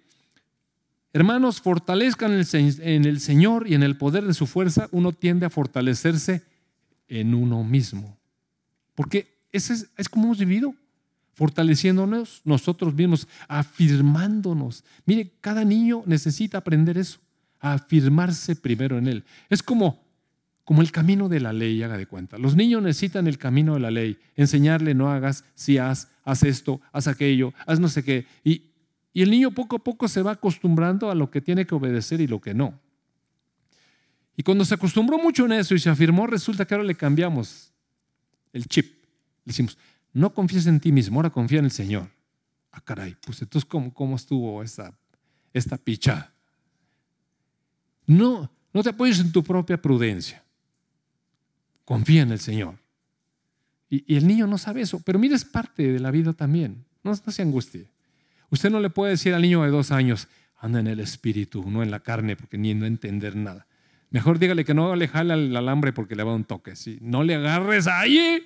[1.15, 5.51] hermanos, fortalezcan en el Señor y en el poder de su fuerza, uno tiende a
[5.51, 6.43] fortalecerse
[7.09, 8.19] en uno mismo.
[8.95, 10.75] Porque ese es, es como hemos vivido
[11.35, 14.85] fortaleciéndonos nosotros mismos, afirmándonos.
[15.05, 17.19] Mire, cada niño necesita aprender eso,
[17.61, 19.25] afirmarse primero en él.
[19.51, 20.03] Es como,
[20.65, 22.39] como el camino de la ley, haga de cuenta.
[22.39, 26.81] Los niños necesitan el camino de la ley, enseñarle no hagas, si haz, haz esto,
[26.93, 28.27] haz aquello, haz no sé qué.
[28.45, 28.71] Y,
[29.13, 32.21] y el niño poco a poco se va acostumbrando a lo que tiene que obedecer
[32.21, 32.81] y lo que no.
[34.37, 37.73] Y cuando se acostumbró mucho en eso y se afirmó, resulta que ahora le cambiamos
[38.53, 38.87] el chip.
[39.45, 39.79] Le decimos,
[40.15, 42.09] no confíes en ti mismo, ahora confía en el Señor.
[42.73, 44.97] Ah, caray, pues entonces, ¿cómo, cómo estuvo esta,
[45.53, 46.33] esta picha?
[48.07, 50.43] No, no te apoyes en tu propia prudencia.
[51.85, 52.79] Confía en el Señor.
[53.91, 56.85] Y, el niño no sabe eso, pero mire, es parte de la vida también.
[57.03, 57.89] No, no se angustie.
[58.51, 61.83] Usted no le puede decir al niño de dos años, anda en el espíritu, no
[61.83, 63.67] en la carne, porque ni no entender nada.
[64.11, 66.77] Mejor dígale que no le jale al alambre porque le va a un toque.
[66.77, 66.99] ¿sí?
[67.01, 68.45] No le agarres ahí.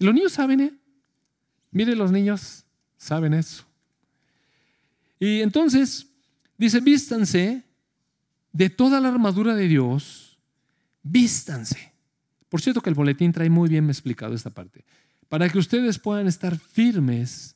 [0.00, 0.74] Los niños saben, ¿eh?
[1.70, 2.64] Mire, los niños
[2.96, 3.64] saben eso.
[5.20, 6.06] Y entonces
[6.56, 7.62] dice, vístanse
[8.50, 10.38] de toda la armadura de Dios,
[11.02, 11.92] vístanse.
[12.48, 14.84] Por cierto que el boletín trae muy bien explicado esta parte.
[15.28, 17.54] Para que ustedes puedan estar firmes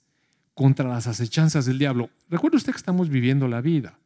[0.53, 2.11] contra las acechanzas del diablo.
[2.29, 3.99] Recuerde usted que estamos viviendo la vida.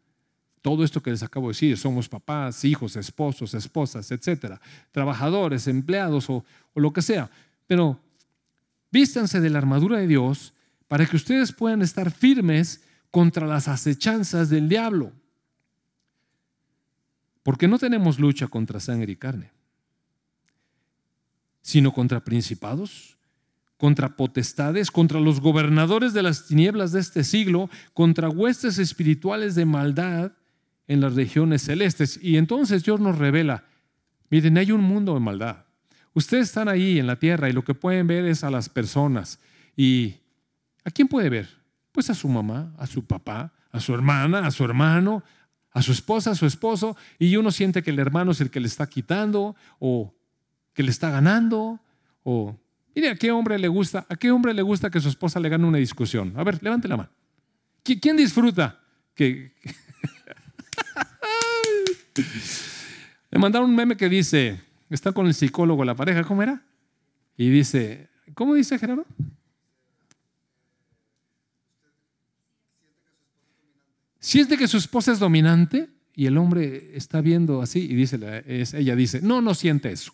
[0.62, 4.60] Todo esto que les acabo de decir, somos papás, hijos, esposos, esposas, etcétera,
[4.92, 7.30] trabajadores, empleados o, o lo que sea.
[7.66, 8.00] Pero
[8.90, 10.54] vístanse de la armadura de Dios
[10.88, 15.12] para que ustedes puedan estar firmes contra las acechanzas del diablo.
[17.42, 19.50] Porque no tenemos lucha contra sangre y carne,
[21.62, 23.16] sino contra principados,
[23.76, 29.64] contra potestades, contra los gobernadores de las tinieblas de este siglo, contra huestes espirituales de
[29.64, 30.32] maldad
[30.88, 32.18] en las regiones celestes.
[32.20, 33.64] Y entonces Dios nos revela,
[34.30, 35.67] miren, hay un mundo de maldad.
[36.18, 39.38] Ustedes están ahí en la tierra y lo que pueden ver es a las personas.
[39.76, 40.16] ¿Y
[40.82, 41.48] a quién puede ver?
[41.92, 45.22] Pues a su mamá, a su papá, a su hermana, a su hermano,
[45.70, 48.58] a su esposa, a su esposo, y uno siente que el hermano es el que
[48.58, 50.12] le está quitando o
[50.74, 51.78] que le está ganando
[52.24, 52.58] o
[52.96, 54.04] Mire, ¿a qué hombre le gusta?
[54.08, 56.34] ¿A qué hombre le gusta que su esposa le gane una discusión?
[56.36, 57.10] A ver, levante la mano.
[57.84, 58.80] ¿Quién disfruta?
[59.14, 59.54] Que
[63.30, 66.62] le mandaron un meme que dice, está con el psicólogo la pareja, ¿cómo era?
[67.36, 69.06] Y dice, ¿cómo dice Gerardo?
[74.18, 78.96] Siente que su esposa es dominante y el hombre está viendo así y dice, ella
[78.96, 80.12] dice, no, no siente eso.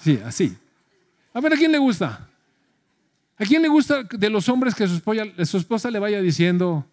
[0.00, 0.56] Sí, así.
[1.32, 2.28] A ver, ¿a quién le gusta?
[3.36, 6.86] ¿A quién le gusta de los hombres que su esposa, su esposa le vaya diciendo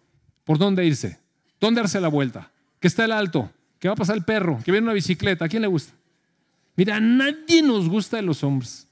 [0.44, 1.18] por dónde irse?
[1.60, 2.50] ¿Dónde darse la vuelta?
[2.80, 3.50] Que está el alto,
[3.82, 5.46] que va a pasar el perro, que viene una bicicleta.
[5.46, 5.92] ¿A quién le gusta?
[6.76, 8.86] Mira, nadie nos gusta de los hombres.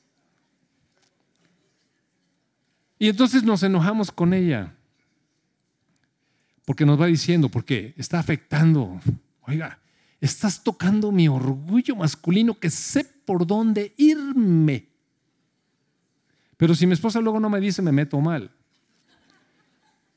[2.99, 4.75] Y entonces nos enojamos con ella.
[6.65, 9.01] Porque nos va diciendo, porque está afectando.
[9.43, 9.79] Oiga,
[10.21, 14.89] estás tocando mi orgullo masculino que sé por dónde irme.
[16.57, 18.51] Pero si mi esposa luego no me dice, me meto mal.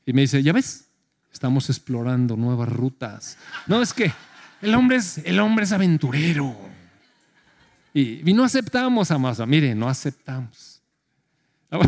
[0.04, 0.88] Y me dice, ya ves,
[1.32, 3.38] estamos explorando nuevas rutas.
[3.68, 4.12] No, es que
[4.64, 6.56] el hombre es, el hombre es aventurero.
[7.92, 9.46] Y, no aceptamos, Amasa.
[9.46, 10.82] Mire, no aceptamos.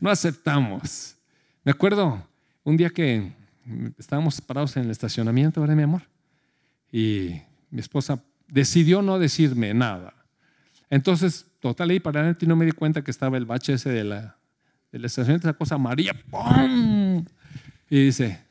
[0.00, 1.16] no aceptamos.
[1.64, 2.26] Me acuerdo
[2.64, 3.32] un día que
[3.98, 6.02] estábamos parados en el estacionamiento, ¿verdad, mi amor?
[6.92, 7.40] Y
[7.70, 10.14] mi esposa decidió no decirme nada.
[10.90, 14.04] Entonces, total, ahí para adelante no me di cuenta que estaba el bache ese de
[14.04, 14.36] la,
[14.92, 17.24] de la estación, esa cosa amarilla, ¡pum!
[17.88, 18.45] Y dice,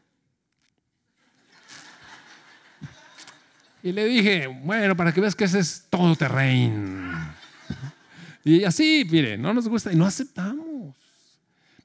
[3.85, 7.35] y le dije, bueno, para que veas que ese es todo terreno.
[8.43, 10.95] Y así, mire, no nos gusta y no aceptamos,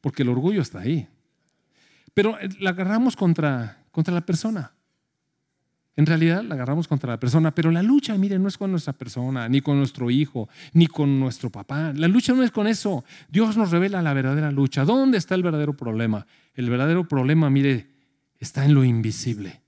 [0.01, 1.07] porque el orgullo está ahí.
[2.15, 4.73] Pero eh, la agarramos contra, contra la persona.
[5.95, 8.95] En realidad la agarramos contra la persona, pero la lucha, mire, no es con nuestra
[8.95, 11.93] persona, ni con nuestro hijo, ni con nuestro papá.
[11.95, 13.05] La lucha no es con eso.
[13.29, 14.87] Dios nos revela la verdadera lucha.
[14.87, 16.27] ¿Dónde está el verdadero problema?
[16.55, 17.91] El verdadero problema, mire,
[18.39, 19.61] está en lo invisible.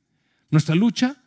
[0.49, 1.22] Nuestra lucha,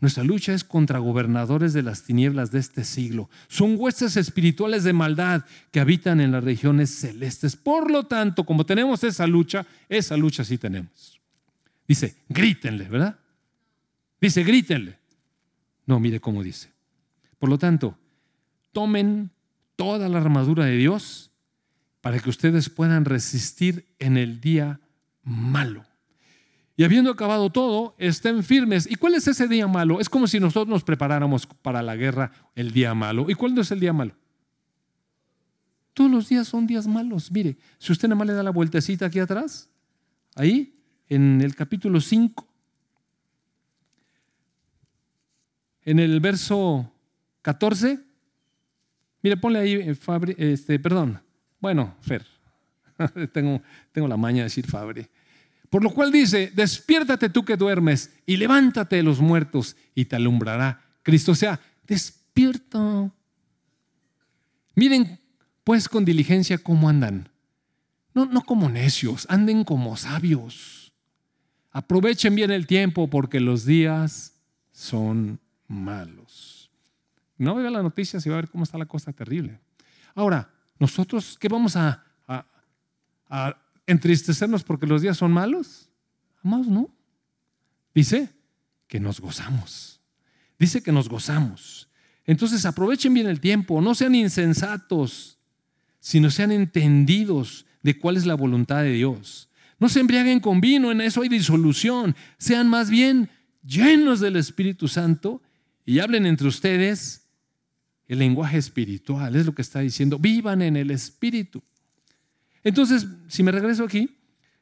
[0.00, 3.30] nuestra lucha es contra gobernadores de las tinieblas de este siglo.
[3.48, 7.56] Son huestes espirituales de maldad que habitan en las regiones celestes.
[7.56, 11.20] Por lo tanto, como tenemos esa lucha, esa lucha sí tenemos.
[11.86, 13.18] Dice, grítenle, ¿verdad?
[14.20, 14.98] Dice, grítenle.
[15.86, 16.70] No, mire cómo dice.
[17.38, 17.96] Por lo tanto,
[18.72, 19.30] tomen
[19.76, 21.30] toda la armadura de Dios
[22.00, 24.80] para que ustedes puedan resistir en el día
[25.22, 25.84] malo.
[26.76, 28.90] Y habiendo acabado todo, estén firmes.
[28.90, 30.00] ¿Y cuál es ese día malo?
[30.00, 33.26] Es como si nosotros nos preparáramos para la guerra el día malo.
[33.28, 34.14] ¿Y cuándo es el día malo?
[35.92, 37.30] Todos los días son días malos.
[37.30, 39.70] Mire, si usted nada más le da la vueltecita aquí atrás,
[40.34, 40.76] ahí,
[41.08, 42.48] en el capítulo 5,
[45.82, 46.90] en el verso
[47.42, 48.00] 14.
[49.22, 49.96] Mire, ponle ahí, eh,
[50.38, 51.22] este, perdón.
[51.60, 52.26] Bueno, Fer,
[53.32, 53.62] tengo,
[53.92, 55.06] tengo la maña de decir Fabri.
[55.74, 60.14] Por lo cual dice, despiértate tú que duermes y levántate de los muertos y te
[60.14, 61.32] alumbrará Cristo.
[61.32, 63.10] O sea, despierta.
[64.76, 65.18] Miren
[65.64, 67.28] pues con diligencia cómo andan.
[68.14, 70.92] No, no como necios, anden como sabios.
[71.72, 76.70] Aprovechen bien el tiempo porque los días son malos.
[77.36, 79.58] No vea las noticias y va a ver cómo está la cosa terrible.
[80.14, 80.48] Ahora,
[80.78, 82.04] nosotros, ¿qué vamos a,
[83.28, 83.56] a,
[83.86, 85.88] entristecernos porque los días son malos?
[86.42, 86.88] Amados, no.
[87.94, 88.28] Dice
[88.86, 90.00] que nos gozamos.
[90.58, 91.88] Dice que nos gozamos.
[92.26, 95.38] Entonces aprovechen bien el tiempo, no sean insensatos,
[96.00, 99.48] sino sean entendidos de cuál es la voluntad de Dios.
[99.78, 102.16] No se embriaguen con vino, en eso hay disolución.
[102.38, 103.28] Sean más bien
[103.62, 105.42] llenos del Espíritu Santo
[105.84, 107.26] y hablen entre ustedes
[108.06, 109.36] el lenguaje espiritual.
[109.36, 110.18] Es lo que está diciendo.
[110.18, 111.62] Vivan en el Espíritu.
[112.64, 114.18] Entonces, si me regreso aquí,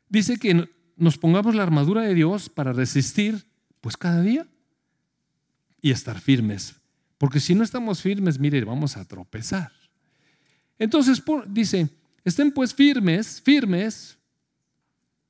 [0.08, 3.46] dice que nos pongamos la armadura de Dios para resistir,
[3.80, 4.46] pues cada día,
[5.80, 6.76] y estar firmes.
[7.18, 9.72] Porque si no estamos firmes, mire, vamos a tropezar.
[10.78, 11.88] Entonces dice,
[12.24, 14.18] estén pues firmes, firmes,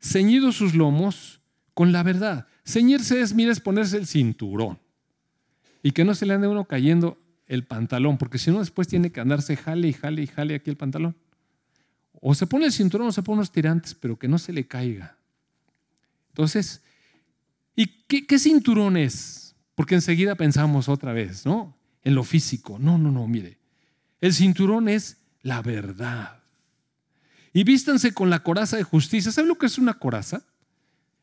[0.01, 1.41] ceñidos sus lomos
[1.75, 2.47] con la verdad.
[2.64, 4.79] Ceñirse es, mire, es ponerse el cinturón.
[5.83, 9.11] Y que no se le ande uno cayendo el pantalón, porque si no después tiene
[9.12, 11.16] que andarse jale y jale y jale aquí el pantalón.
[12.25, 14.64] O se pone el cinturón o se pone unos tirantes, pero que no se le
[14.64, 15.16] caiga.
[16.29, 16.81] Entonces,
[17.75, 19.57] ¿y qué, qué cinturón es?
[19.75, 21.77] Porque enseguida pensamos otra vez, ¿no?
[22.05, 22.79] En lo físico.
[22.79, 23.59] No, no, no, mire.
[24.20, 26.39] El cinturón es la verdad.
[27.53, 29.33] Y vístanse con la coraza de justicia.
[29.33, 30.45] ¿Sabe lo que es una coraza?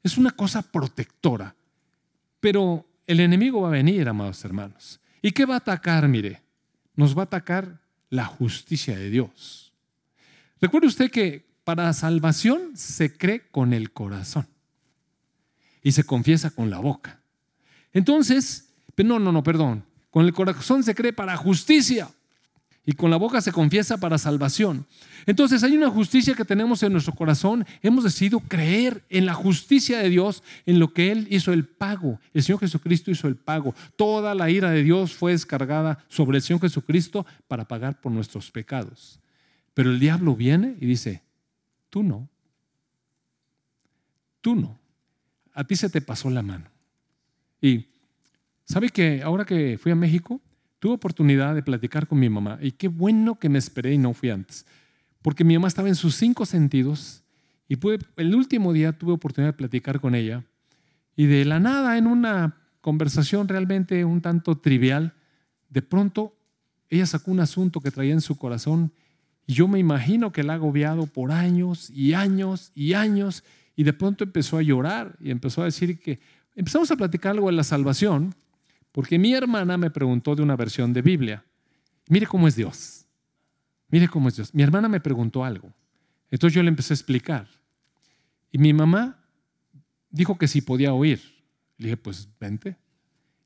[0.04, 1.56] Es una cosa protectora.
[2.42, 5.00] Pero el enemigo va a venir, amados hermanos.
[5.22, 6.10] ¿Y qué va a atacar?
[6.10, 6.42] Mire,
[6.94, 7.80] nos va a atacar
[8.10, 9.69] la justicia de Dios.
[10.62, 14.48] Recuerde usted que para salvación se cree con el corazón
[15.84, 17.22] y se confiesa con la boca.
[17.94, 18.70] Entonces,
[19.04, 19.84] no, no, no, perdón.
[20.10, 22.10] Con el corazón se cree para justicia
[22.86, 24.86] y con la boca se confiesa para salvación.
[25.26, 27.66] Entonces hay una justicia que tenemos en nuestro corazón.
[27.84, 32.20] Hemos decidido creer en la justicia de Dios, en lo que Él hizo el pago.
[32.34, 33.76] El Señor Jesucristo hizo el pago.
[33.96, 38.50] Toda la ira de Dios fue descargada sobre el Señor Jesucristo para pagar por nuestros
[38.50, 39.20] pecados.
[39.74, 41.24] Pero el diablo viene y dice,
[41.90, 42.30] tú no.
[44.42, 44.80] Tú no.
[45.54, 46.66] A ti se te pasó la mano.
[47.62, 47.86] Y
[48.66, 50.42] ¿sabe que ahora que fui a México,
[50.80, 54.14] tuve oportunidad de platicar con mi mamá y qué bueno que me esperé y no
[54.14, 54.66] fui antes,
[55.22, 57.24] porque mi mamá estaba en sus cinco sentidos
[57.68, 60.46] y pude, el último día tuve oportunidad de platicar con ella
[61.16, 65.14] y de la nada, en una conversación realmente un tanto trivial,
[65.70, 66.34] de pronto
[66.90, 68.94] ella sacó un asunto que traía en su corazón
[69.50, 73.44] y yo me imagino que la ha agobiado por años y años y años
[73.76, 76.20] y de pronto empezó a llorar y empezó a decir que
[76.56, 78.36] empezamos a platicar algo de la salvación
[78.92, 81.44] porque mi hermana me preguntó de una versión de Biblia.
[82.10, 83.08] Mire cómo es Dios.
[83.88, 84.54] Mire cómo es Dios.
[84.54, 85.74] Mi hermana me preguntó algo.
[86.30, 87.48] Entonces yo le empecé a explicar.
[88.52, 89.20] Y mi mamá
[90.12, 91.24] dijo que si podía oír.
[91.80, 92.78] Le dije, pues vente.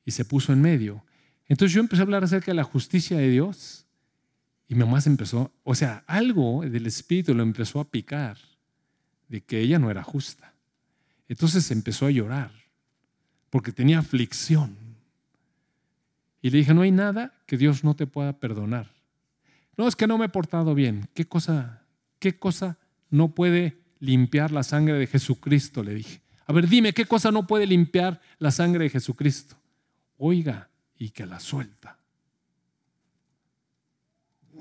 [0.03, 1.05] Y se puso en medio.
[1.47, 3.82] Entonces yo empecé a hablar acerca de la justicia de Dios.
[4.67, 8.37] Y mi mamá se empezó, o sea, algo del Espíritu lo empezó a picar
[9.27, 10.53] de que ella no era justa.
[11.27, 12.51] Entonces empezó a llorar
[13.49, 14.77] porque tenía aflicción.
[16.41, 18.91] Y le dije, no hay nada que Dios no te pueda perdonar.
[19.77, 21.07] No, es que no me he portado bien.
[21.13, 21.81] ¿Qué cosa,
[22.19, 22.77] qué cosa
[23.09, 25.83] no puede limpiar la sangre de Jesucristo?
[25.83, 26.21] Le dije.
[26.45, 29.55] A ver, dime, ¿qué cosa no puede limpiar la sangre de Jesucristo?
[30.17, 31.97] Oiga, y que la suelta.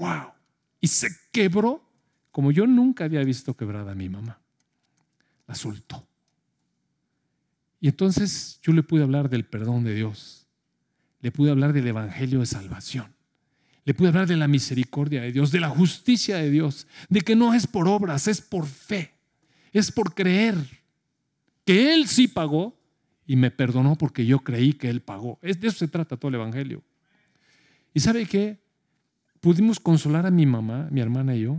[0.03, 0.33] ¡Wow!
[0.81, 1.83] Y se quebró
[2.31, 4.41] como yo nunca había visto quebrada a mi mamá.
[5.47, 6.07] La soltó.
[7.81, 10.43] Y entonces yo le pude hablar del perdón de Dios
[11.23, 13.15] le pude hablar del Evangelio de salvación.
[13.85, 17.35] Le pude hablar de la misericordia de Dios, de la justicia de Dios, de que
[17.35, 19.15] no es por obras, es por fe,
[19.73, 20.57] es por creer
[21.65, 22.77] que Él sí pagó
[23.27, 25.39] y me perdonó porque yo creí que Él pagó.
[25.43, 26.83] de eso se trata todo el Evangelio.
[27.95, 28.61] ¿Y sabe qué?
[29.43, 31.59] Pudimos consolar a mi mamá, mi hermana y yo.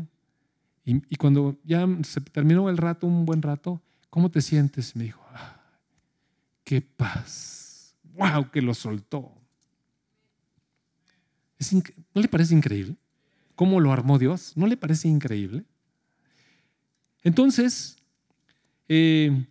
[0.85, 4.95] Y, cuando ya se terminó el rato, un buen rato, ¿cómo te sientes?
[4.95, 5.61] Me dijo, ah,
[6.63, 7.93] qué paz.
[8.15, 8.51] ¡Wow!
[8.51, 9.33] Que lo soltó.
[12.13, 12.95] ¿No le parece increíble?
[13.55, 14.53] ¿Cómo lo armó Dios?
[14.55, 15.65] ¿No le parece increíble?
[17.21, 17.97] Entonces,
[18.87, 19.45] eh,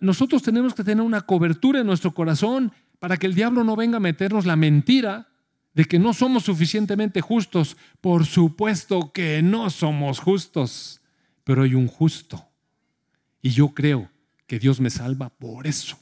[0.00, 3.96] nosotros tenemos que tener una cobertura en nuestro corazón para que el diablo no venga
[3.96, 5.26] a meternos la mentira
[5.74, 7.76] de que no somos suficientemente justos.
[8.00, 11.00] Por supuesto que no somos justos,
[11.42, 12.46] pero hay un justo.
[13.42, 14.08] Y yo creo
[14.46, 15.98] que Dios me salva por eso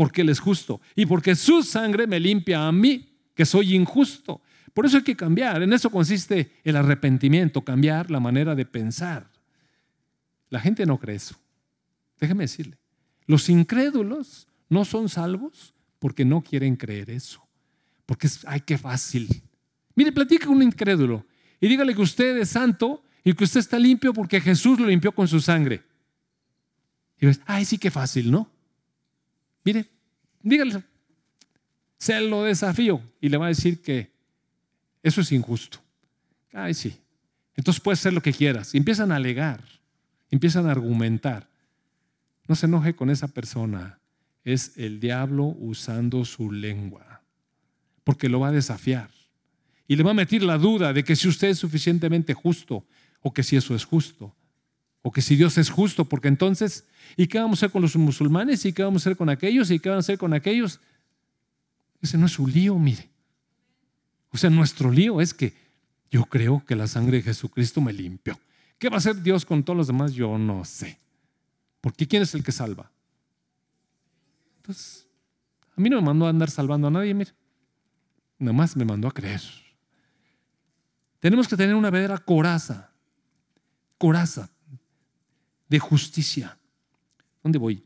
[0.00, 4.40] porque Él es justo y porque su sangre me limpia a mí, que soy injusto.
[4.72, 5.62] Por eso hay que cambiar.
[5.62, 9.30] En eso consiste el arrepentimiento, cambiar la manera de pensar.
[10.48, 11.34] La gente no cree eso.
[12.18, 12.78] Déjeme decirle,
[13.26, 17.46] los incrédulos no son salvos porque no quieren creer eso.
[18.06, 19.28] Porque es, ay, qué fácil.
[19.94, 21.24] Mire, platica con un incrédulo
[21.60, 25.12] y dígale que usted es santo y que usted está limpio porque Jesús lo limpió
[25.12, 25.84] con su sangre.
[27.20, 28.50] Y ves, ay, sí, qué fácil, ¿no?
[29.62, 29.86] Mire,
[30.42, 30.82] dígale,
[31.98, 34.10] se lo desafío y le va a decir que
[35.02, 35.78] eso es injusto.
[36.52, 36.96] Ay, sí.
[37.56, 38.74] Entonces puedes hacer lo que quieras.
[38.74, 39.62] Y empiezan a alegar,
[40.30, 41.46] empiezan a argumentar.
[42.48, 43.99] No se enoje con esa persona.
[44.44, 47.22] Es el diablo usando su lengua.
[48.04, 49.10] Porque lo va a desafiar.
[49.86, 52.86] Y le va a meter la duda de que si usted es suficientemente justo
[53.22, 54.34] o que si eso es justo.
[55.02, 56.84] O que si Dios es justo, porque entonces,
[57.16, 58.64] ¿y qué vamos a hacer con los musulmanes?
[58.66, 59.70] ¿Y qué vamos a hacer con aquellos?
[59.70, 60.80] ¿Y qué vamos a hacer con aquellos?
[62.02, 63.08] Ese no es su lío, mire.
[64.30, 65.54] O sea, nuestro lío es que
[66.10, 68.38] yo creo que la sangre de Jesucristo me limpió.
[68.78, 70.12] ¿Qué va a hacer Dios con todos los demás?
[70.12, 70.98] Yo no sé.
[71.80, 72.90] Porque ¿quién es el que salva?
[74.60, 75.08] Entonces,
[75.76, 77.32] a mí no me mandó a andar salvando a nadie, mire.
[78.38, 79.40] Nada más me mandó a creer.
[81.18, 82.92] Tenemos que tener una verdadera coraza,
[83.98, 84.50] coraza
[85.68, 86.58] de justicia.
[87.42, 87.82] ¿Dónde voy?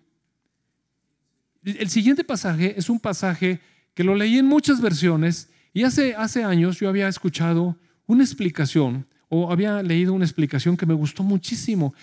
[1.65, 3.61] El siguiente pasaje es un pasaje
[3.95, 9.07] que lo leí en muchas versiones y hace, hace años yo había escuchado una explicación
[9.29, 11.95] o había leído una explicación que me gustó muchísimo.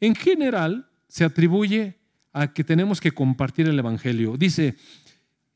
[0.00, 1.98] En general se atribuye
[2.36, 4.36] a que tenemos que compartir el Evangelio.
[4.36, 4.76] Dice,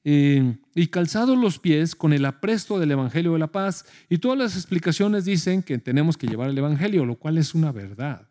[0.03, 3.85] eh, y calzados los pies con el apresto del Evangelio de la paz.
[4.09, 7.70] Y todas las explicaciones dicen que tenemos que llevar el Evangelio, lo cual es una
[7.70, 8.28] verdad.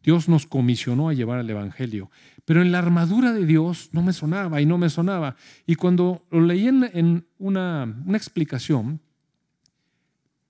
[0.00, 2.08] Dios nos comisionó a llevar el Evangelio.
[2.44, 5.34] Pero en la armadura de Dios no me sonaba y no me sonaba.
[5.66, 9.00] Y cuando lo leí en, una, una explicación,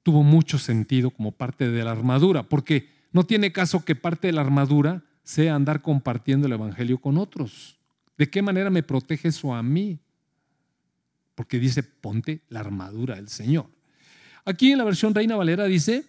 [0.03, 4.35] tuvo mucho sentido como parte de la armadura, porque no tiene caso que parte de
[4.35, 7.79] la armadura sea andar compartiendo el Evangelio con otros.
[8.17, 10.01] ¿De qué manera me protege eso a mí?
[11.39, 13.71] porque dice, ponte la armadura del Señor.
[14.45, 16.05] Aquí en la versión Reina Valera dice,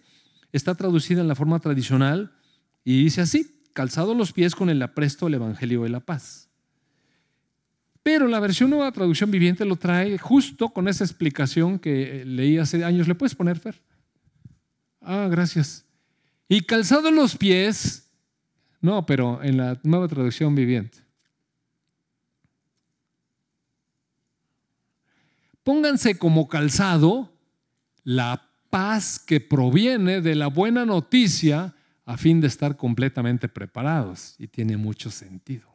[0.50, 2.32] está traducida en la forma tradicional
[2.82, 6.48] y dice así, calzado los pies con el apresto del Evangelio de la Paz.
[8.02, 12.84] Pero la versión nueva traducción viviente lo trae justo con esa explicación que leí hace
[12.84, 13.06] años.
[13.06, 13.80] ¿Le puedes poner, Fer?
[15.00, 15.84] Ah, gracias.
[16.48, 18.09] Y calzado los pies,
[18.80, 20.98] no, pero en la nueva traducción viviente.
[25.62, 27.32] Pónganse como calzado
[28.02, 31.74] la paz que proviene de la buena noticia
[32.06, 34.34] a fin de estar completamente preparados.
[34.38, 35.68] Y tiene mucho sentido.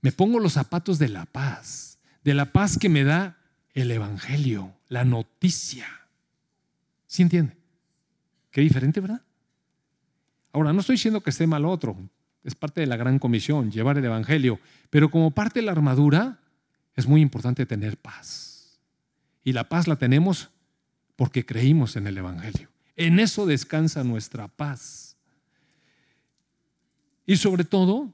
[0.00, 3.38] Me pongo los zapatos de la paz, de la paz que me da
[3.74, 5.86] el Evangelio, la noticia.
[7.06, 7.56] ¿Sí entiende?
[8.50, 9.22] Qué diferente, ¿verdad?
[10.52, 11.96] Ahora, no estoy diciendo que esté mal otro,
[12.44, 16.40] es parte de la gran comisión, llevar el Evangelio, pero como parte de la armadura,
[16.94, 18.80] es muy importante tener paz.
[19.44, 20.50] Y la paz la tenemos
[21.16, 22.68] porque creímos en el Evangelio.
[22.96, 25.16] En eso descansa nuestra paz.
[27.26, 28.12] Y sobre todo,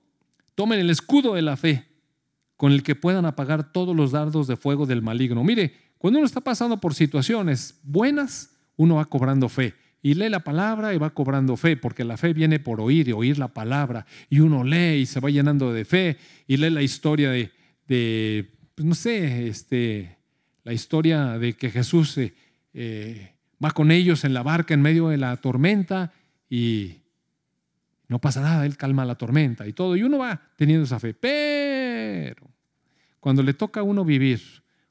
[0.55, 1.87] tomen el escudo de la fe
[2.57, 5.43] con el que puedan apagar todos los dardos de fuego del maligno.
[5.45, 9.75] Mire, cuando uno está pasando por situaciones buenas, uno va cobrando fe.
[10.05, 13.13] Y lee la palabra y va cobrando fe, porque la fe viene por oír y
[13.13, 14.05] oír la palabra.
[14.29, 18.87] Y uno lee y se va llenando de fe y lee la historia de, pues
[18.87, 20.19] no sé, este,
[20.63, 22.35] la historia de que Jesús eh,
[22.75, 23.33] eh,
[23.65, 26.13] va con ellos en la barca en medio de la tormenta
[26.51, 26.97] y
[28.07, 31.15] no pasa nada, Él calma la tormenta y todo, y uno va teniendo esa fe.
[31.15, 32.47] Pero
[33.21, 34.43] cuando le toca a uno vivir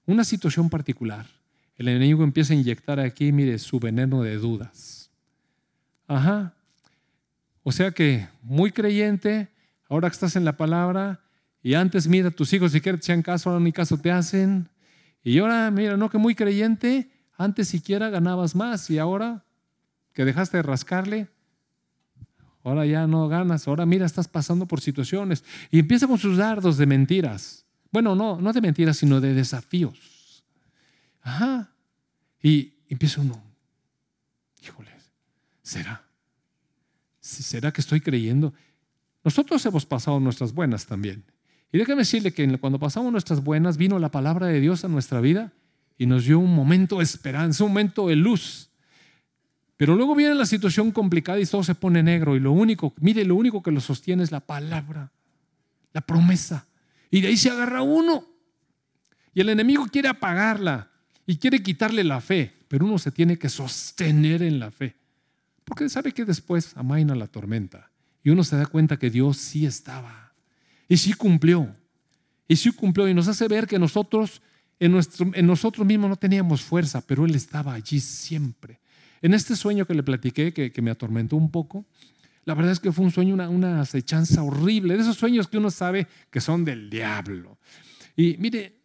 [0.07, 1.27] una situación particular,
[1.75, 5.02] el enemigo empieza a inyectar aquí, mire, su veneno de dudas.
[6.07, 6.53] Ajá.
[7.63, 9.49] O sea que muy creyente,
[9.89, 11.21] ahora que estás en la palabra,
[11.61, 14.69] y antes, mira, tus hijos si quieren te hacían caso, ahora ni caso te hacen.
[15.23, 19.45] Y ahora, mira, no que muy creyente, antes siquiera ganabas más y ahora
[20.11, 21.29] que dejaste de rascarle,
[22.63, 25.45] ahora ya no ganas, ahora mira, estás pasando por situaciones.
[25.71, 27.65] Y empieza con sus dardos de mentiras.
[27.91, 30.43] Bueno, no, no de mentiras, sino de desafíos.
[31.21, 31.71] Ajá.
[32.41, 33.41] Y empieza uno,
[34.61, 34.89] híjole,
[35.63, 36.03] ¿será?
[37.19, 38.53] ¿Será que estoy creyendo?
[39.23, 41.23] Nosotros hemos pasado nuestras buenas también.
[41.71, 45.21] Y déjame decirle que cuando pasamos nuestras buenas, vino la palabra de Dios a nuestra
[45.21, 45.53] vida
[45.97, 48.69] y nos dio un momento de esperanza, un momento de luz.
[49.77, 53.25] Pero luego viene la situación complicada y todo se pone negro y lo único, mire,
[53.25, 55.11] lo único que lo sostiene es la palabra,
[55.93, 56.67] la promesa.
[57.09, 58.25] Y de ahí se agarra uno.
[59.33, 60.89] Y el enemigo quiere apagarla.
[61.25, 64.93] y quiere quitarle la fe, pero uno se tiene que sostener en la fe.
[65.65, 67.89] Porque sabe que después amaina la tormenta
[68.23, 70.33] y uno se da cuenta que Dios sí estaba
[70.87, 71.75] y sí cumplió.
[72.47, 74.41] Y sí cumplió y nos hace ver que nosotros
[74.79, 78.79] en, nuestro, en nosotros mismos no teníamos fuerza, pero Él estaba allí siempre.
[79.21, 81.85] En este sueño que le platiqué, que, me atormentó un poco,
[82.43, 85.57] la verdad es que fue un sueño, una, una acechanza horrible, de esos sueños que
[85.57, 87.57] uno sabe que son del diablo.
[88.17, 88.75] Y mire,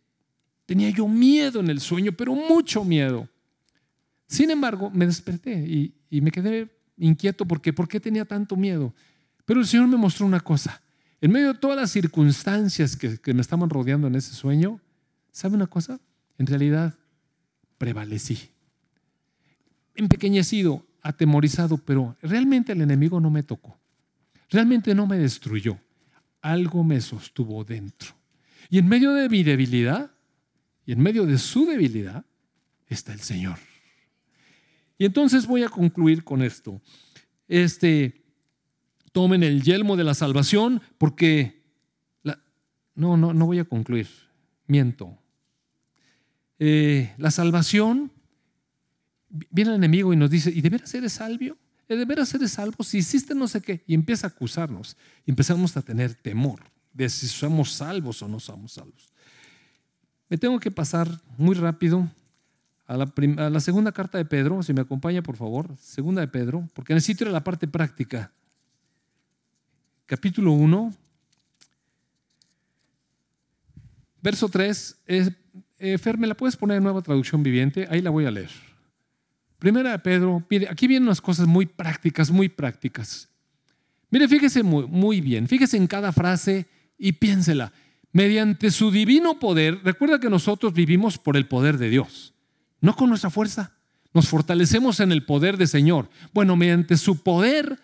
[0.64, 3.28] tenía yo miedo en el sueño, pero mucho miedo.
[4.28, 8.94] Sin embargo, me desperté y, y me quedé inquieto porque ¿por qué tenía tanto miedo?
[9.44, 10.82] Pero el Señor me mostró una cosa.
[11.20, 14.80] En medio de todas las circunstancias que, que me estaban rodeando en ese sueño,
[15.32, 15.98] ¿sabe una cosa?
[16.38, 16.94] En realidad
[17.76, 18.50] prevalecí.
[19.94, 23.78] Empequeñecido, atemorizado, pero realmente el enemigo no me tocó.
[24.50, 25.78] Realmente no me destruyó.
[26.40, 28.14] Algo me sostuvo dentro.
[28.70, 30.10] Y en medio de mi debilidad,
[30.84, 32.24] y en medio de su debilidad,
[32.86, 33.58] está el Señor.
[34.98, 36.82] Y entonces voy a concluir con esto.
[37.46, 38.24] Este,
[39.12, 41.62] tomen el yelmo de la salvación porque...
[42.94, 44.08] no, no, no voy a concluir.
[44.66, 45.16] Miento.
[46.58, 48.10] Eh, la salvación,
[49.50, 51.56] viene el enemigo y nos dice, ¿y de veras eres salvio?
[51.88, 52.82] ¿De veras eres salvo?
[52.82, 56.60] Si hiciste no sé qué, y empieza a acusarnos, y empezamos a tener temor
[56.92, 59.08] de si somos salvos o no somos salvos.
[60.28, 62.10] Me tengo que pasar muy rápido
[62.88, 66.94] a la, segunda carta de Pedro, si me acompaña por favor, segunda de Pedro, porque
[66.94, 68.32] necesito ir a la parte práctica.
[70.06, 70.94] Capítulo 1,
[74.22, 75.02] verso 3.
[75.06, 77.86] Eh, Fer, ¿me la puedes poner en nueva traducción viviente?
[77.90, 78.50] Ahí la voy a leer.
[79.58, 83.28] Primera de Pedro, mire, aquí vienen unas cosas muy prácticas, muy prácticas.
[84.08, 86.66] Mire, fíjese muy bien, fíjese en cada frase
[86.96, 87.70] y piénsela.
[88.12, 92.32] Mediante su divino poder, recuerda que nosotros vivimos por el poder de Dios
[92.80, 93.72] no con nuestra fuerza.
[94.14, 96.08] Nos fortalecemos en el poder del Señor.
[96.32, 97.78] Bueno, mediante su poder,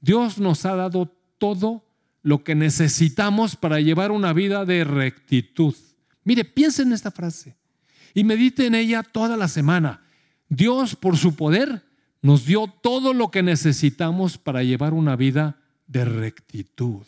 [0.00, 1.84] Dios nos ha dado todo
[2.22, 5.74] lo que necesitamos para llevar una vida de rectitud.
[6.24, 7.56] Mire, piense en esta frase
[8.14, 10.02] y medite en ella toda la semana.
[10.48, 11.84] Dios, por su poder,
[12.22, 17.06] nos dio todo lo que necesitamos para llevar una vida de rectitud.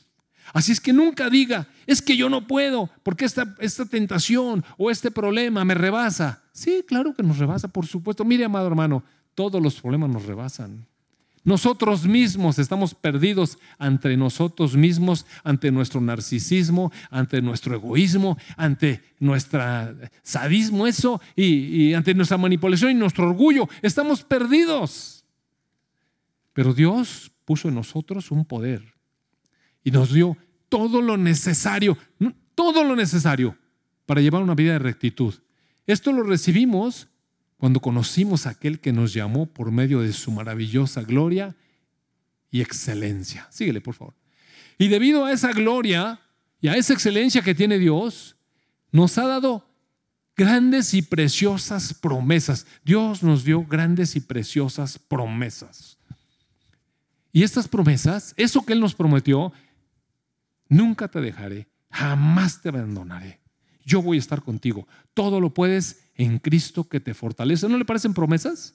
[0.53, 4.91] Así es que nunca diga, es que yo no puedo, porque esta, esta tentación o
[4.91, 6.43] este problema me rebasa.
[6.53, 8.25] Sí, claro que nos rebasa, por supuesto.
[8.25, 10.87] Mire, amado hermano, todos los problemas nos rebasan.
[11.43, 19.63] Nosotros mismos estamos perdidos ante nosotros mismos, ante nuestro narcisismo, ante nuestro egoísmo, ante nuestro
[20.23, 23.69] sadismo, eso, y, y ante nuestra manipulación y nuestro orgullo.
[23.81, 25.25] Estamos perdidos.
[26.53, 29.00] Pero Dios puso en nosotros un poder
[29.85, 30.37] y nos dio
[30.69, 31.97] todo lo necesario,
[32.55, 33.57] todo lo necesario
[34.07, 35.35] para llevar una vida de rectitud.
[35.87, 37.09] Esto lo recibimos
[37.57, 41.55] cuando conocimos a aquel que nos llamó por medio de su maravillosa gloria
[42.51, 43.47] y excelencia.
[43.51, 44.15] Síguele, por favor.
[44.79, 46.21] Y debido a esa gloria
[46.61, 48.37] y a esa excelencia que tiene Dios,
[48.93, 49.69] nos ha dado
[50.37, 52.67] grandes y preciosas promesas.
[52.85, 55.99] Dios nos dio grandes y preciosas promesas.
[57.33, 59.53] Y estas promesas, eso que Él nos prometió,
[60.71, 63.41] nunca te dejaré, jamás te abandonaré.
[63.85, 64.89] Yo voy a estar contigo.
[65.13, 67.69] Todo lo puedes en Cristo que te fortalece.
[67.69, 68.75] ¿No le parecen promesas?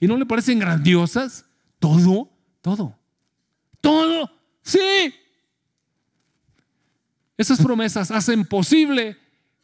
[0.00, 1.44] ¿Y no le parecen grandiosas?
[1.78, 2.32] Todo,
[2.62, 2.98] todo,
[3.80, 4.30] todo,
[4.62, 5.14] sí.
[7.36, 9.18] Esas promesas hacen posible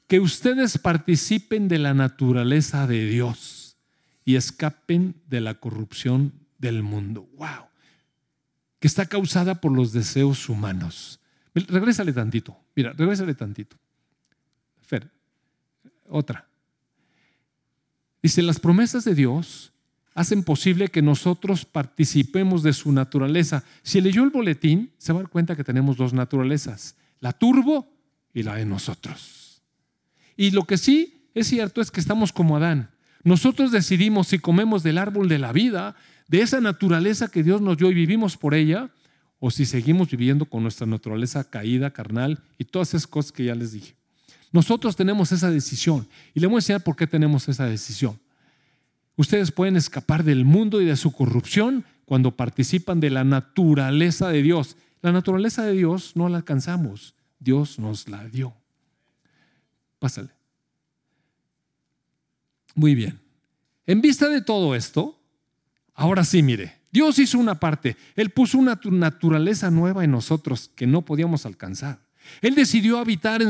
[0.06, 3.78] que ustedes participen de la naturaleza de Dios
[4.26, 7.28] y escapen de la corrupción del mundo.
[7.38, 7.66] ¡Wow!
[8.78, 11.21] Que está causada por los deseos humanos.
[11.54, 12.56] Regrésale tantito.
[12.74, 13.76] Mira, regrésale tantito.
[14.80, 15.10] Fer,
[16.08, 16.46] otra.
[18.22, 19.72] Dice, las promesas de Dios
[20.14, 23.64] hacen posible que nosotros participemos de su naturaleza.
[23.82, 27.92] Si leyó el boletín, se va a dar cuenta que tenemos dos naturalezas, la turbo
[28.32, 29.62] y la de nosotros.
[30.36, 32.90] Y lo que sí es cierto es que estamos como Adán.
[33.24, 35.96] Nosotros decidimos si comemos del árbol de la vida,
[36.28, 38.90] de esa naturaleza que Dios nos dio y vivimos por ella,
[39.44, 43.56] o si seguimos viviendo con nuestra naturaleza caída, carnal y todas esas cosas que ya
[43.56, 43.96] les dije.
[44.52, 48.20] Nosotros tenemos esa decisión y le voy a enseñar por qué tenemos esa decisión.
[49.16, 54.42] Ustedes pueden escapar del mundo y de su corrupción cuando participan de la naturaleza de
[54.42, 54.76] Dios.
[55.00, 58.54] La naturaleza de Dios no la alcanzamos, Dios nos la dio.
[59.98, 60.30] Pásale.
[62.76, 63.18] Muy bien.
[63.88, 65.18] En vista de todo esto,
[65.94, 70.86] ahora sí, mire, Dios hizo una parte, Él puso una naturaleza nueva en nosotros que
[70.86, 72.00] no podíamos alcanzar.
[72.40, 73.42] Él decidió habitar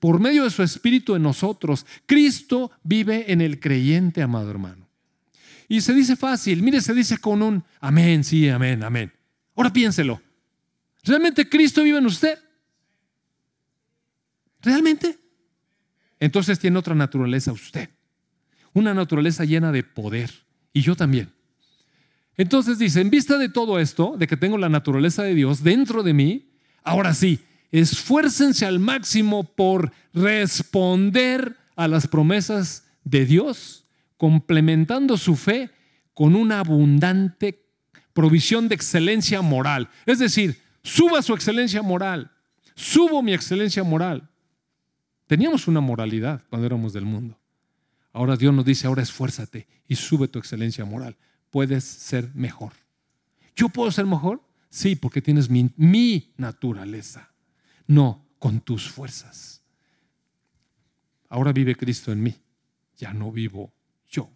[0.00, 1.86] por medio de su Espíritu en nosotros.
[2.06, 4.88] Cristo vive en el creyente, amado hermano.
[5.68, 9.12] Y se dice fácil, mire, se dice con un amén, sí, amén, amén.
[9.54, 10.20] Ahora piénselo.
[11.04, 12.38] ¿Realmente Cristo vive en usted?
[14.62, 15.18] ¿Realmente?
[16.18, 17.90] Entonces tiene otra naturaleza usted.
[18.72, 20.30] Una naturaleza llena de poder.
[20.72, 21.35] Y yo también.
[22.36, 26.02] Entonces dice, en vista de todo esto, de que tengo la naturaleza de Dios dentro
[26.02, 26.50] de mí,
[26.82, 35.70] ahora sí, esfuércense al máximo por responder a las promesas de Dios, complementando su fe
[36.14, 37.66] con una abundante
[38.12, 39.88] provisión de excelencia moral.
[40.06, 42.30] Es decir, suba su excelencia moral,
[42.74, 44.28] subo mi excelencia moral.
[45.26, 47.38] Teníamos una moralidad cuando éramos del mundo.
[48.12, 51.16] Ahora Dios nos dice, ahora esfuérzate y sube tu excelencia moral.
[51.56, 52.74] Puedes ser mejor.
[53.56, 54.42] ¿Yo puedo ser mejor?
[54.68, 57.30] Sí, porque tienes mi, naturaleza,
[57.86, 59.62] no con tus fuerzas.
[61.30, 62.34] Ahora vive Cristo en mí,
[62.98, 63.72] ya no vivo
[64.06, 64.28] yo.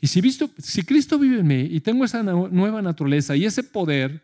[0.00, 3.62] Y si, visto, si Cristo vive en mí y tengo esa nueva naturaleza y ese
[3.62, 4.20] poder,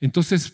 [0.00, 0.52] entonces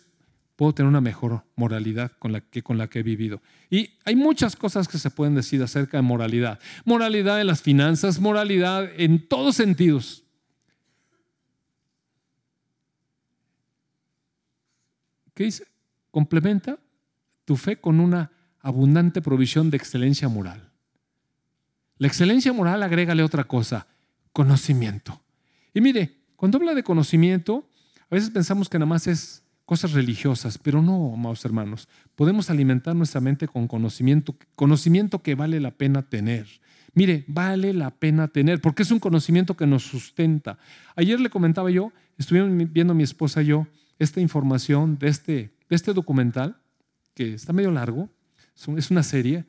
[0.56, 2.12] puedo tener una mejor moralidad
[2.50, 3.42] que, con la que he vivido.
[3.68, 6.58] Y hay muchas cosas que se pueden decir acerca de moralidad.
[6.86, 10.24] Moralidad en las finanzas, moralidad en todos sentidos.
[15.38, 15.68] ¿Qué dice?
[16.10, 16.80] Complementa
[17.44, 20.72] tu fe con una abundante provisión de excelencia moral.
[21.96, 23.86] La excelencia moral agrégale otra cosa,
[24.32, 25.22] conocimiento.
[25.72, 27.68] Y mire, cuando habla de conocimiento,
[28.10, 31.88] a veces pensamos que nada más es cosas religiosas, pero no, amados hermanos.
[32.16, 36.48] Podemos alimentar nuestra mente con conocimiento, conocimiento que vale la pena tener.
[36.94, 40.58] Mire, vale la pena tener, porque es un conocimiento que nos sustenta.
[40.96, 43.68] Ayer le comentaba yo, estuvimos viendo mi esposa y yo
[43.98, 45.32] esta información de este,
[45.68, 46.56] de este documental,
[47.14, 48.08] que está medio largo,
[48.76, 49.44] es una serie,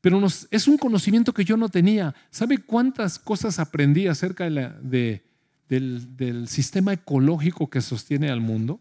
[0.00, 2.14] pero es un conocimiento que yo no tenía.
[2.30, 5.22] ¿Sabe cuántas cosas aprendí acerca de,
[5.68, 8.80] del, del sistema ecológico que sostiene al mundo?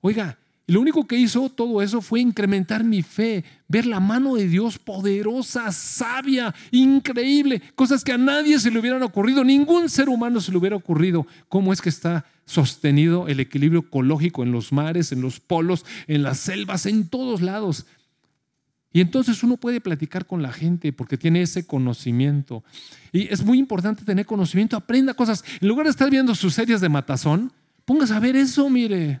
[0.00, 0.38] Oiga,
[0.70, 4.78] lo único que hizo todo eso fue incrementar mi fe, ver la mano de Dios
[4.78, 10.52] poderosa, sabia, increíble, cosas que a nadie se le hubieran ocurrido, ningún ser humano se
[10.52, 11.26] le hubiera ocurrido.
[11.48, 16.24] ¿Cómo es que está sostenido el equilibrio ecológico en los mares, en los polos, en
[16.24, 17.86] las selvas, en todos lados?
[18.92, 22.64] Y entonces uno puede platicar con la gente porque tiene ese conocimiento.
[23.12, 25.44] Y es muy importante tener conocimiento, aprenda cosas.
[25.60, 27.52] En lugar de estar viendo sus series de matazón,
[27.84, 29.20] póngase a ver eso, mire.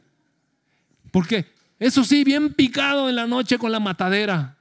[1.12, 1.46] Porque
[1.78, 4.56] eso sí, bien picado en la noche con la matadera.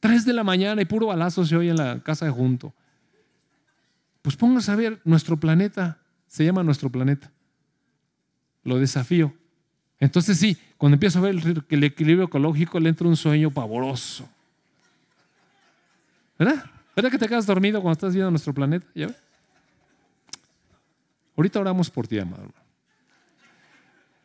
[0.00, 2.72] Tres de la mañana y puro balazo se oye en la casa de junto.
[4.22, 7.30] Pues póngase a ver, nuestro planeta se llama nuestro planeta.
[8.64, 9.32] Lo desafío.
[9.98, 11.36] Entonces sí, cuando empiezo a ver
[11.68, 14.28] el, equilibrio ecológico le entra un sueño pavoroso.
[16.38, 16.64] ¿Verdad?
[16.96, 18.86] ¿Verdad que te quedas dormido cuando estás viendo nuestro planeta?
[18.94, 19.14] ¿Ya
[21.36, 22.52] Ahorita oramos por ti, amado.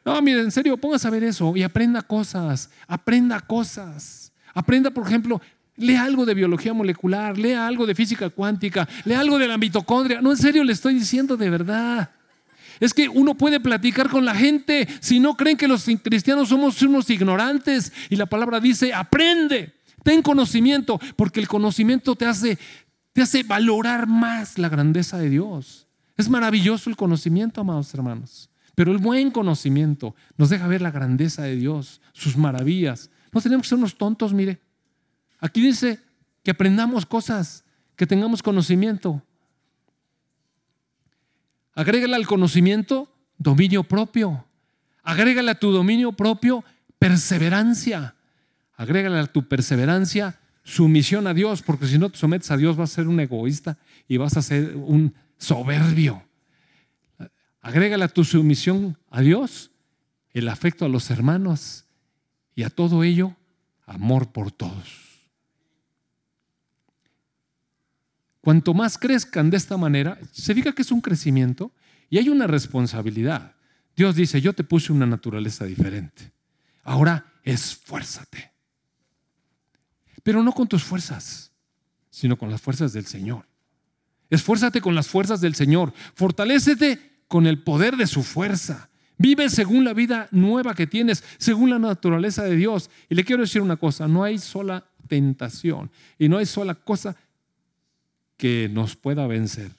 [0.03, 4.31] No, mire, en serio, póngase a ver eso y aprenda cosas, aprenda cosas.
[4.53, 5.41] Aprenda, por ejemplo,
[5.77, 10.21] lea algo de biología molecular, lea algo de física cuántica, lea algo de la mitocondria.
[10.21, 12.11] No, en serio, le estoy diciendo de verdad.
[12.79, 16.81] Es que uno puede platicar con la gente si no creen que los cristianos somos
[16.81, 17.91] unos ignorantes.
[18.09, 19.73] Y la palabra dice, aprende,
[20.03, 22.57] ten conocimiento, porque el conocimiento te hace,
[23.13, 25.87] te hace valorar más la grandeza de Dios.
[26.17, 28.49] Es maravilloso el conocimiento, amados hermanos.
[28.75, 33.09] Pero el buen conocimiento nos deja ver la grandeza de Dios, sus maravillas.
[33.31, 34.61] No tenemos que ser unos tontos, mire.
[35.39, 35.99] Aquí dice
[36.43, 37.63] que aprendamos cosas,
[37.95, 39.21] que tengamos conocimiento.
[41.75, 44.45] Agrégale al conocimiento dominio propio.
[45.03, 46.63] Agrégale a tu dominio propio
[46.97, 48.15] perseverancia.
[48.75, 52.91] Agrégale a tu perseverancia sumisión a Dios, porque si no te sometes a Dios vas
[52.91, 56.23] a ser un egoísta y vas a ser un soberbio.
[57.61, 59.71] Agrégale a tu sumisión a Dios
[60.31, 61.85] el afecto a los hermanos
[62.55, 63.35] y a todo ello
[63.85, 65.04] amor por todos.
[68.45, 71.71] Cuanto más crezcan de esta manera, se diga que es un crecimiento
[72.11, 73.55] y hay una responsabilidad.
[73.95, 76.31] Dios dice, yo te puse una naturaleza diferente.
[76.83, 78.51] Ahora esfuérzate.
[80.21, 81.53] Pero no con tus fuerzas,
[82.11, 83.47] sino con las fuerzas del Señor.
[84.29, 85.91] Esfuérzate con las fuerzas del Señor.
[86.13, 88.91] Fortalécete con el poder de su fuerza.
[89.17, 92.91] Vive según la vida nueva que tienes, según la naturaleza de Dios.
[93.09, 95.89] Y le quiero decir una cosa, no hay sola tentación
[96.19, 97.15] y no hay sola cosa
[98.37, 99.71] que nos pueda vencer,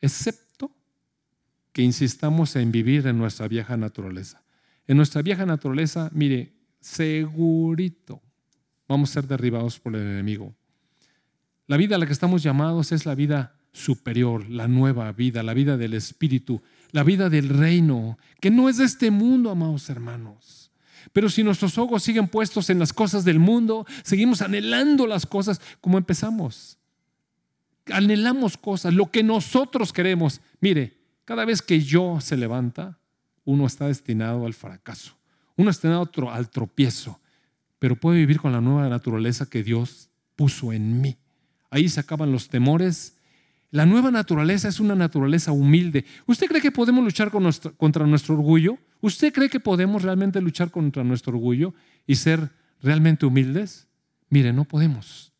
[0.00, 0.72] excepto
[1.72, 4.42] que insistamos en vivir en nuestra vieja naturaleza.
[4.86, 8.22] En nuestra vieja naturaleza, mire, segurito,
[8.88, 10.54] vamos a ser derribados por el enemigo.
[11.66, 15.54] La vida a la que estamos llamados es la vida superior, la nueva vida, la
[15.54, 16.62] vida del Espíritu,
[16.92, 20.72] la vida del reino, que no es de este mundo, amados hermanos.
[21.12, 25.60] Pero si nuestros ojos siguen puestos en las cosas del mundo, seguimos anhelando las cosas
[25.80, 26.77] como empezamos.
[27.92, 30.40] Anhelamos cosas, lo que nosotros queremos.
[30.60, 32.98] Mire, cada vez que yo se levanta,
[33.44, 35.16] uno está destinado al fracaso,
[35.56, 37.20] uno está destinado al tropiezo,
[37.78, 41.16] pero puede vivir con la nueva naturaleza que Dios puso en mí.
[41.70, 43.16] Ahí se acaban los temores.
[43.70, 46.06] La nueva naturaleza es una naturaleza humilde.
[46.26, 48.78] ¿Usted cree que podemos luchar contra nuestro orgullo?
[49.00, 51.74] ¿Usted cree que podemos realmente luchar contra nuestro orgullo
[52.06, 53.86] y ser realmente humildes?
[54.30, 55.32] Mire, no podemos.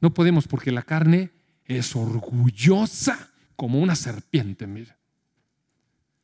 [0.00, 1.30] No podemos porque la carne
[1.64, 4.94] es orgullosa como una serpiente, mire.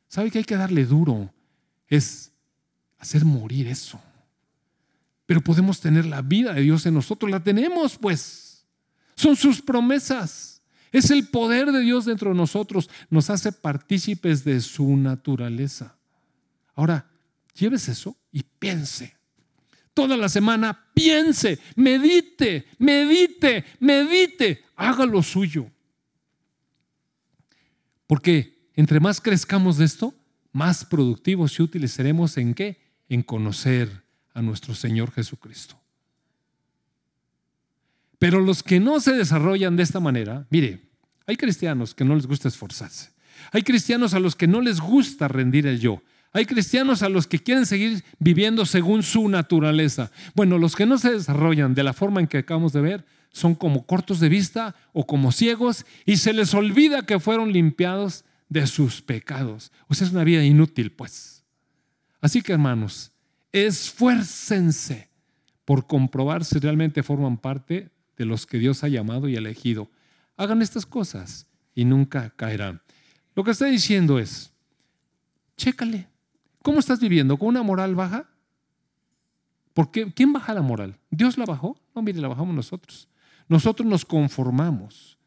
[0.07, 1.33] ¿Sabe que hay que darle duro?
[1.87, 2.31] Es
[2.99, 3.99] hacer morir eso.
[5.25, 7.31] Pero podemos tener la vida de Dios en nosotros.
[7.31, 8.65] La tenemos, pues.
[9.15, 10.61] Son sus promesas.
[10.91, 12.89] Es el poder de Dios dentro de nosotros.
[13.09, 15.95] Nos hace partícipes de su naturaleza.
[16.75, 17.09] Ahora,
[17.55, 19.15] lleves eso y piense.
[19.93, 25.69] Toda la semana piense, medite, medite, medite, haga lo suyo.
[28.07, 30.13] Porque entre más crezcamos de esto,
[30.51, 32.81] más productivos y útiles seremos en qué?
[33.07, 34.03] En conocer
[34.33, 35.79] a nuestro Señor Jesucristo.
[38.19, 40.81] Pero los que no se desarrollan de esta manera, mire,
[41.25, 43.11] hay cristianos que no les gusta esforzarse.
[43.51, 46.01] Hay cristianos a los que no les gusta rendir el yo.
[46.33, 50.11] Hay cristianos a los que quieren seguir viviendo según su naturaleza.
[50.35, 53.55] Bueno, los que no se desarrollan de la forma en que acabamos de ver son
[53.55, 58.67] como cortos de vista o como ciegos y se les olvida que fueron limpiados de
[58.67, 59.71] sus pecados.
[59.87, 61.43] O sea, es una vida inútil, pues.
[62.19, 63.11] Así que, hermanos,
[63.51, 65.09] esfuércense
[65.65, 69.89] por comprobar si realmente forman parte de los que Dios ha llamado y elegido.
[70.35, 72.81] Hagan estas cosas y nunca caerán.
[73.35, 74.51] Lo que está diciendo es,
[75.55, 76.07] chécale,
[76.61, 77.37] ¿cómo estás viviendo?
[77.37, 78.29] ¿Con una moral baja?
[79.73, 80.11] ¿Por qué?
[80.13, 80.99] ¿Quién baja la moral?
[81.09, 81.79] ¿Dios la bajó?
[81.95, 83.07] No, mire, la bajamos nosotros.
[83.51, 85.17] Nosotros nos conformamos.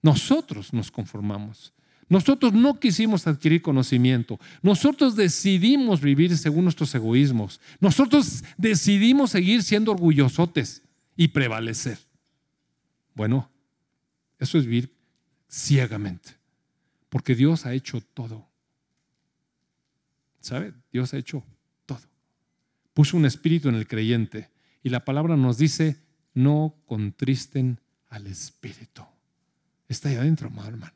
[0.00, 1.74] Nosotros nos conformamos.
[2.08, 4.40] Nosotros no quisimos adquirir conocimiento.
[4.62, 7.60] Nosotros decidimos vivir según nuestros egoísmos.
[7.78, 10.84] Nosotros decidimos seguir siendo orgullosotes
[11.18, 11.98] y prevalecer.
[13.14, 13.50] Bueno,
[14.38, 14.96] eso es vivir
[15.46, 16.30] ciegamente.
[17.10, 18.48] Porque Dios ha hecho todo.
[20.40, 20.72] ¿Sabe?
[20.90, 21.44] Dios ha hecho
[21.84, 22.00] todo.
[22.94, 24.48] Puso un espíritu en el creyente.
[24.82, 26.05] Y la palabra nos dice,
[26.36, 27.80] no contristen
[28.10, 29.02] al espíritu.
[29.88, 30.92] Está ahí adentro, hermano.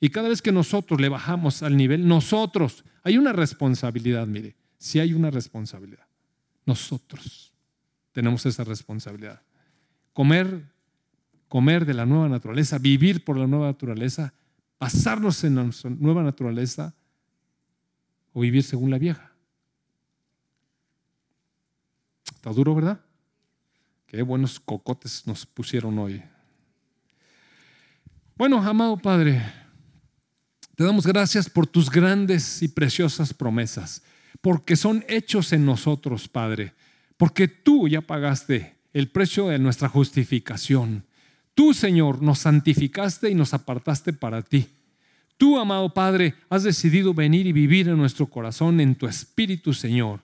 [0.00, 4.98] Y cada vez que nosotros le bajamos al nivel, nosotros, hay una responsabilidad, mire, si
[4.98, 6.04] hay una responsabilidad.
[6.66, 7.54] Nosotros
[8.10, 9.40] tenemos esa responsabilidad.
[10.12, 10.68] Comer,
[11.48, 14.34] comer de la nueva naturaleza, vivir por la nueva naturaleza,
[14.78, 16.92] pasarnos en la nueva naturaleza
[18.32, 19.30] o vivir según la vieja.
[22.34, 23.05] Está duro, ¿verdad?
[24.06, 26.22] Qué buenos cocotes nos pusieron hoy.
[28.36, 29.42] Bueno, amado Padre,
[30.76, 34.02] te damos gracias por tus grandes y preciosas promesas,
[34.40, 36.72] porque son hechos en nosotros, Padre,
[37.16, 41.04] porque tú ya pagaste el precio de nuestra justificación.
[41.54, 44.68] Tú, Señor, nos santificaste y nos apartaste para ti.
[45.36, 50.20] Tú, amado Padre, has decidido venir y vivir en nuestro corazón, en tu espíritu, Señor.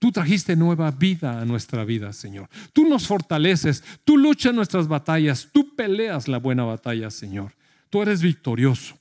[0.00, 2.48] Tú trajiste nueva vida a nuestra vida, Señor.
[2.72, 7.52] Tú nos fortaleces, tú luchas nuestras batallas, tú peleas la buena batalla, Señor.
[7.90, 8.98] Tú eres victorioso.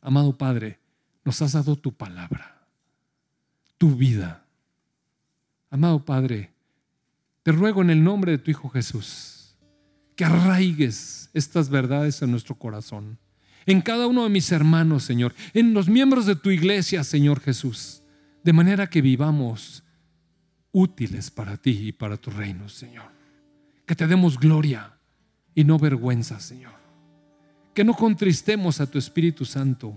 [0.00, 0.78] Amado Padre,
[1.24, 2.56] nos has dado tu palabra,
[3.76, 4.44] tu vida.
[5.70, 6.52] Amado Padre,
[7.42, 9.56] te ruego en el nombre de tu Hijo Jesús
[10.14, 13.18] que arraigues estas verdades en nuestro corazón,
[13.66, 18.02] en cada uno de mis hermanos, Señor, en los miembros de tu iglesia, Señor Jesús,
[18.48, 19.84] de manera que vivamos
[20.72, 23.12] útiles para ti y para tu reino, Señor.
[23.86, 24.98] Que te demos gloria
[25.54, 26.78] y no vergüenza, Señor
[27.78, 29.96] que no contristemos a tu Espíritu Santo,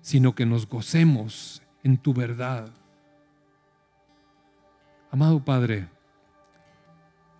[0.00, 2.70] sino que nos gocemos en tu verdad.
[5.10, 5.88] Amado Padre,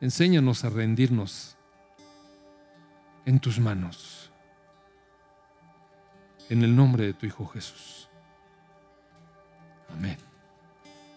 [0.01, 1.57] enséñanos a rendirnos
[3.25, 4.33] en tus manos.
[6.49, 8.04] En el nombre de tu Hijo Jesús.
[9.95, 10.34] Amén.